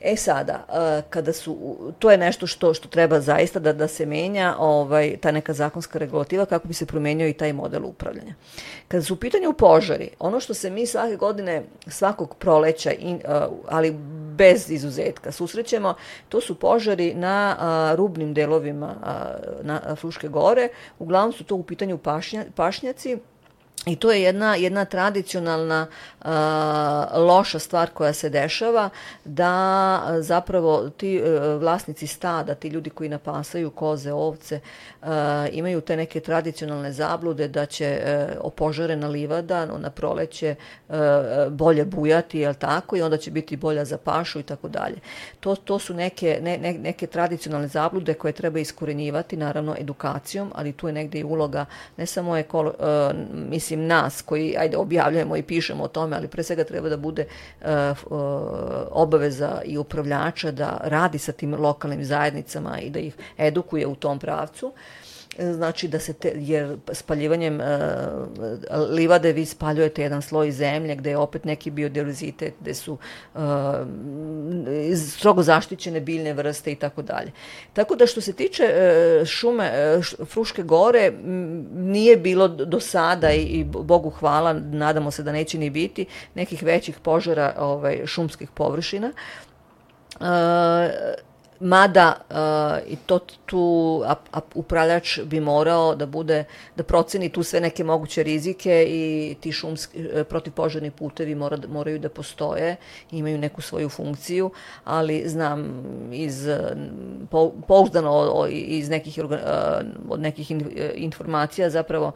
E 0.00 0.16
sada, 0.16 0.64
kada 1.10 1.32
su, 1.32 1.76
to 1.98 2.10
je 2.10 2.16
nešto 2.16 2.46
što, 2.46 2.74
što 2.74 2.88
treba 2.88 3.20
zaista 3.20 3.58
da, 3.58 3.72
da 3.72 3.88
se 3.88 4.06
menja, 4.06 4.54
ovaj, 4.58 5.16
ta 5.20 5.30
neka 5.30 5.52
zakonska 5.52 5.98
regulativa 5.98 6.46
kako 6.46 6.68
bi 6.68 6.74
se 6.74 6.86
promenio 6.86 7.28
i 7.28 7.32
taj 7.32 7.52
model 7.52 7.84
upravljanja. 7.84 8.34
Kada 8.88 9.04
su 9.04 9.14
u 9.14 9.16
pitanju 9.16 9.52
požari, 9.52 10.10
ono 10.18 10.40
što 10.40 10.54
se 10.54 10.70
mi 10.70 10.86
svake 10.86 11.16
godine, 11.16 11.62
svakog 11.86 12.34
proleća, 12.34 12.92
in, 12.92 13.20
ali 13.68 13.90
bez 14.36 14.70
izuzetka, 14.70 15.32
susrećemo, 15.32 15.94
to 16.28 16.40
su 16.40 16.54
požari 16.54 17.14
na 17.14 17.56
rubnim 17.96 18.34
delovima 18.34 18.94
na 19.62 19.96
Fruške 19.96 20.28
gore, 20.28 20.68
uglavnom 20.98 21.32
su 21.32 21.44
to 21.44 21.54
u 21.54 21.62
pitanju 21.62 21.98
pašnja, 21.98 22.44
pašnjaci, 22.54 23.18
I 23.86 23.96
to 23.96 24.12
je 24.12 24.22
jedna, 24.22 24.54
jedna 24.54 24.84
tradicionalna 24.84 25.86
uh, 26.20 26.28
loša 27.14 27.58
stvar 27.58 27.90
koja 27.90 28.12
se 28.12 28.30
dešava, 28.30 28.90
da 29.24 30.02
zapravo 30.20 30.90
ti 30.90 31.22
uh, 31.22 31.60
vlasnici 31.60 32.06
stada, 32.06 32.54
ti 32.54 32.68
ljudi 32.68 32.90
koji 32.90 33.08
napasaju 33.08 33.70
koze, 33.70 34.12
ovce, 34.12 34.60
uh, 35.02 35.08
imaju 35.52 35.80
te 35.80 35.96
neke 35.96 36.20
tradicionalne 36.20 36.92
zablude 36.92 37.48
da 37.48 37.66
će 37.66 38.00
uh, 38.02 38.36
opožarena 38.40 39.08
livada 39.08 39.66
na 39.66 39.90
proleće 39.90 40.54
uh, 40.88 40.96
bolje 41.50 41.84
bujati, 41.84 42.38
jel 42.38 42.54
tako, 42.54 42.96
i 42.96 43.02
onda 43.02 43.16
će 43.16 43.30
biti 43.30 43.56
bolja 43.56 43.84
za 43.84 43.98
pašu 43.98 44.40
i 44.40 44.42
tako 44.42 44.68
dalje. 44.68 44.96
To, 45.40 45.56
to 45.56 45.78
su 45.78 45.94
neke, 45.94 46.38
ne, 46.42 46.58
ne, 46.58 46.72
neke 46.72 47.06
tradicionalne 47.06 47.68
zablude 47.68 48.14
koje 48.14 48.32
treba 48.32 48.58
iskorenjivati, 48.58 49.36
naravno 49.36 49.76
edukacijom, 49.78 50.52
ali 50.54 50.72
tu 50.72 50.86
je 50.86 50.92
negde 50.92 51.18
i 51.18 51.24
uloga 51.24 51.64
ne 51.96 52.06
samo 52.06 52.36
ekolo, 52.36 52.74
uh, 52.78 53.16
mislim, 53.50 53.67
mislim 53.68 53.86
nas 53.86 54.22
koji 54.22 54.56
ajde 54.58 54.76
objavljujemo 54.76 55.36
i 55.36 55.42
pišemo 55.42 55.84
o 55.84 55.88
tome, 55.88 56.16
ali 56.16 56.28
pre 56.28 56.42
svega 56.42 56.64
treba 56.64 56.88
da 56.88 56.96
bude 56.96 57.26
uh, 57.60 57.68
obaveza 58.90 59.60
i 59.64 59.78
upravljača 59.78 60.50
da 60.50 60.80
radi 60.84 61.18
sa 61.18 61.32
tim 61.32 61.54
lokalnim 61.54 62.04
zajednicama 62.04 62.80
i 62.80 62.90
da 62.90 62.98
ih 62.98 63.14
edukuje 63.38 63.86
u 63.86 63.94
tom 63.94 64.18
pravcu. 64.18 64.66
Uh, 64.66 64.72
znači 65.38 65.88
da 65.88 65.98
se 65.98 66.12
te, 66.12 66.32
jer 66.36 66.76
spaljivanjem 66.92 67.60
uh, 67.60 67.66
livade 68.90 69.32
vi 69.32 69.46
spaljujete 69.46 70.02
jedan 70.02 70.22
sloj 70.22 70.50
zemlje 70.50 70.96
gde 70.96 71.10
je 71.10 71.16
opet 71.16 71.44
neki 71.44 71.70
biodiverzitet, 71.70 72.54
gde 72.60 72.74
su 72.74 72.98
uh, 73.34 73.40
strogo 75.16 75.42
zaštićene 75.42 76.00
biljne 76.00 76.32
vrste 76.32 76.72
i 76.72 76.74
tako 76.74 77.02
dalje. 77.02 77.32
Tako 77.72 77.96
da 77.96 78.06
što 78.06 78.20
se 78.20 78.32
tiče 78.32 78.64
uh, 78.64 79.26
šume 79.26 79.72
Fruške 80.24 80.62
gore 80.62 81.12
nije 81.74 82.16
bilo 82.16 82.48
do 82.48 82.80
sada 82.80 83.32
i, 83.32 83.42
i 83.42 83.64
Bogu 83.64 84.10
hvala, 84.10 84.52
nadamo 84.52 85.10
se 85.10 85.22
da 85.22 85.32
neće 85.32 85.58
ni 85.58 85.70
biti 85.70 86.06
nekih 86.34 86.62
većih 86.62 86.98
požara 87.00 87.54
ovaj, 87.58 88.06
šumskih 88.06 88.50
površina. 88.50 89.12
Uh, 90.20 90.26
Mada 91.60 92.14
uh, 92.30 92.92
i 92.92 92.96
to 92.96 93.18
tu 93.46 94.02
a, 94.06 94.14
a, 94.32 94.40
upravljač 94.54 95.20
bi 95.20 95.40
morao 95.40 95.94
da 95.94 96.06
bude 96.06 96.44
da 96.76 96.82
proceni 96.82 97.28
tu 97.28 97.42
sve 97.42 97.60
neke 97.60 97.84
moguće 97.84 98.22
rizike 98.22 98.86
i 98.88 99.36
ti 99.40 99.52
šumski 99.52 99.98
e, 100.12 100.24
protivpožarni 100.24 100.90
putevi 100.90 101.34
mora, 101.34 101.58
moraju 101.68 101.98
da 101.98 102.08
postoje, 102.08 102.76
imaju 103.10 103.38
neku 103.38 103.62
svoju 103.62 103.88
funkciju, 103.88 104.50
ali 104.84 105.28
znam 105.28 105.82
iz 106.12 106.48
pouzdano 107.66 108.46
iz 108.50 108.88
nekih, 108.88 109.18
od 110.08 110.20
nekih 110.20 110.50
informacija 110.94 111.70
zapravo 111.70 112.12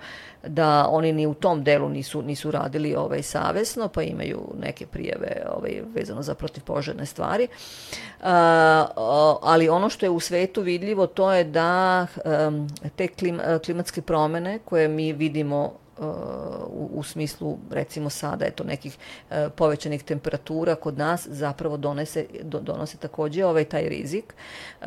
da 0.46 0.86
oni 0.90 1.12
ni 1.12 1.26
u 1.26 1.34
tom 1.34 1.64
delu 1.64 1.88
nisu, 1.88 2.22
nisu 2.22 2.50
radili 2.50 2.94
ovaj, 2.94 3.22
savesno, 3.22 3.88
pa 3.88 4.02
imaju 4.02 4.40
neke 4.60 4.86
prijeve 4.86 5.42
ovaj, 5.56 5.82
vezano 5.94 6.22
za 6.22 6.34
protivpožarne 6.34 7.06
stvari. 7.06 7.48
Uh, 8.20 8.26
ali 9.42 9.68
ono 9.68 9.88
što 9.88 10.06
je 10.06 10.10
u 10.10 10.20
svetu 10.20 10.62
vidljivo 10.62 11.06
to 11.06 11.32
je 11.32 11.44
da 11.44 12.06
um, 12.48 12.68
te 12.96 13.08
klim, 13.08 13.40
klimatske 13.64 14.02
promene 14.02 14.58
koje 14.64 14.88
mi 14.88 15.12
vidimo 15.12 15.82
u, 16.68 16.90
u 16.94 17.02
smislu 17.02 17.58
recimo 17.70 18.10
sada 18.10 18.46
eto 18.46 18.64
nekih 18.64 18.98
e, 19.30 19.48
povećanih 19.56 20.02
temperatura 20.02 20.74
kod 20.74 20.98
nas 20.98 21.28
zapravo 21.30 21.76
donese, 21.76 22.26
do, 22.42 22.60
donose 22.60 22.96
takođe 22.96 23.44
ovaj 23.44 23.64
taj 23.64 23.88
rizik. 23.88 24.34
E, 24.80 24.86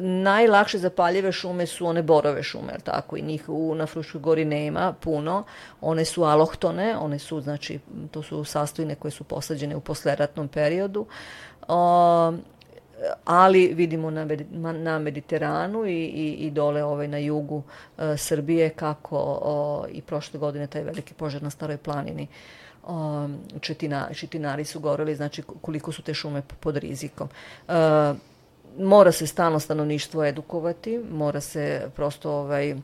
najlakše 0.00 0.78
zapaljive 0.78 1.32
šume 1.32 1.66
su 1.66 1.86
one 1.86 2.02
borove 2.02 2.42
šume, 2.42 2.72
al 2.72 2.80
tako, 2.84 3.16
i 3.16 3.22
njih 3.22 3.48
u, 3.48 3.74
na 3.74 3.86
Fruškoj 3.86 4.20
gori 4.20 4.44
nema 4.44 4.92
puno, 4.92 5.44
one 5.80 6.04
su 6.04 6.24
alohtone, 6.24 6.96
one 6.96 7.18
su, 7.18 7.40
znači, 7.40 7.78
to 8.10 8.22
su 8.22 8.44
sastojine 8.44 8.94
koje 8.94 9.10
su 9.10 9.24
posađene 9.24 9.76
u 9.76 9.80
posleratnom 9.80 10.48
periodu, 10.48 11.06
o, 11.68 12.32
ali 13.24 13.74
vidimo 13.74 14.10
na, 14.10 14.26
na 14.72 14.98
Mediteranu 14.98 15.86
i, 15.86 16.04
i, 16.04 16.32
i 16.32 16.50
dole 16.50 16.84
ovaj, 16.84 17.08
na 17.08 17.18
jugu 17.18 17.62
e, 17.98 18.16
Srbije 18.16 18.70
kako 18.70 19.18
o, 19.42 19.86
i 19.92 20.02
prošle 20.02 20.40
godine 20.40 20.66
taj 20.66 20.82
veliki 20.82 21.14
požar 21.14 21.42
na 21.42 21.50
Staroj 21.50 21.76
planini 21.76 22.26
o, 22.86 23.28
četina, 23.60 24.08
četinari 24.14 24.64
su 24.64 24.80
goreli, 24.80 25.14
znači 25.14 25.42
koliko 25.60 25.92
su 25.92 26.02
te 26.02 26.14
šume 26.14 26.42
pod 26.60 26.76
rizikom. 26.76 27.28
E, 27.68 28.14
mora 28.78 29.12
se 29.12 29.26
stalno 29.26 29.60
stanovništvo 29.60 30.24
edukovati, 30.24 31.00
mora 31.10 31.40
se 31.40 31.90
prosto 31.94 32.30
ovaj, 32.30 32.76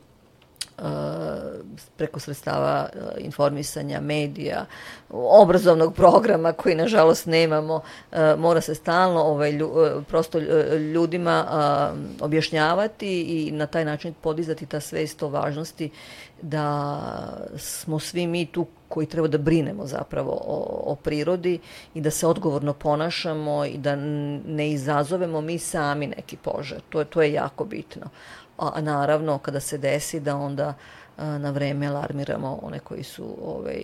preko 1.97 2.19
sredstava 2.19 2.89
informisanja, 3.17 4.01
medija, 4.01 4.65
obrazovnog 5.09 5.95
programa 5.95 6.53
koji 6.53 6.75
nažalost 6.75 7.25
nemamo, 7.25 7.81
mora 8.37 8.61
se 8.61 8.75
stalno 8.75 9.21
ovaj, 9.21 9.59
prosto 10.07 10.39
ljudima 10.93 11.45
objašnjavati 12.21 13.21
i 13.21 13.51
na 13.51 13.65
taj 13.65 13.85
način 13.85 14.13
podizati 14.21 14.65
ta 14.65 14.79
svest 14.79 15.23
o 15.23 15.29
važnosti 15.29 15.89
da 16.41 16.99
smo 17.57 17.99
svi 17.99 18.27
mi 18.27 18.45
tu 18.45 18.67
koji 18.93 19.07
treba 19.07 19.27
da 19.27 19.37
brinemo 19.37 19.87
zapravo 19.87 20.31
o, 20.31 20.83
o 20.91 20.95
prirodi 20.95 21.59
i 21.93 22.01
da 22.01 22.11
se 22.11 22.27
odgovorno 22.27 22.73
ponašamo 22.73 23.65
i 23.65 23.77
da 23.77 23.95
ne 23.95 24.71
izazovemo 24.71 25.41
mi 25.41 25.57
sami 25.59 26.07
neki 26.07 26.37
požar. 26.37 26.81
To 26.89 26.99
je, 26.99 27.05
to 27.05 27.21
je 27.21 27.33
jako 27.33 27.65
bitno 27.65 28.09
a 28.57 28.81
naravno 28.81 29.37
kada 29.37 29.59
se 29.59 29.77
desi 29.77 30.19
da 30.19 30.35
onda 30.35 30.73
na 31.17 31.49
vreme 31.49 31.87
alarmiramo 31.87 32.59
one 32.61 32.79
koji 32.79 33.03
su 33.03 33.37
ovaj, 33.45 33.83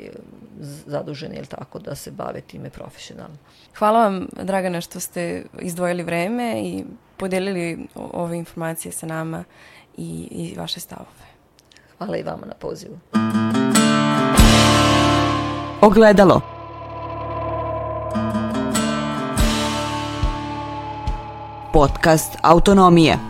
zaduženi 0.86 1.36
ili 1.36 1.46
tako 1.46 1.80
da 1.80 1.96
se 1.96 2.12
bave 2.12 2.42
time 2.42 2.70
profesionalno. 2.70 3.38
Hvala 3.78 4.04
vam 4.04 4.28
Dragana 4.44 4.82
što 4.82 5.00
ste 5.00 5.46
izdvojili 5.60 6.04
vreme 6.04 6.62
i 6.62 6.86
podelili 7.18 7.88
ove 7.96 8.38
informacije 8.38 8.92
sa 8.92 9.06
nama 9.06 9.44
i, 9.98 10.28
i 10.32 10.56
vaše 10.58 10.80
stavove. 10.80 11.30
Hvala 11.98 12.18
i 12.18 12.24
vama 12.24 12.46
na 12.46 12.54
pozivu. 12.54 13.00
Ogledalo. 15.82 16.42
Podcast 21.72 22.38
Autonomije. 22.42 23.29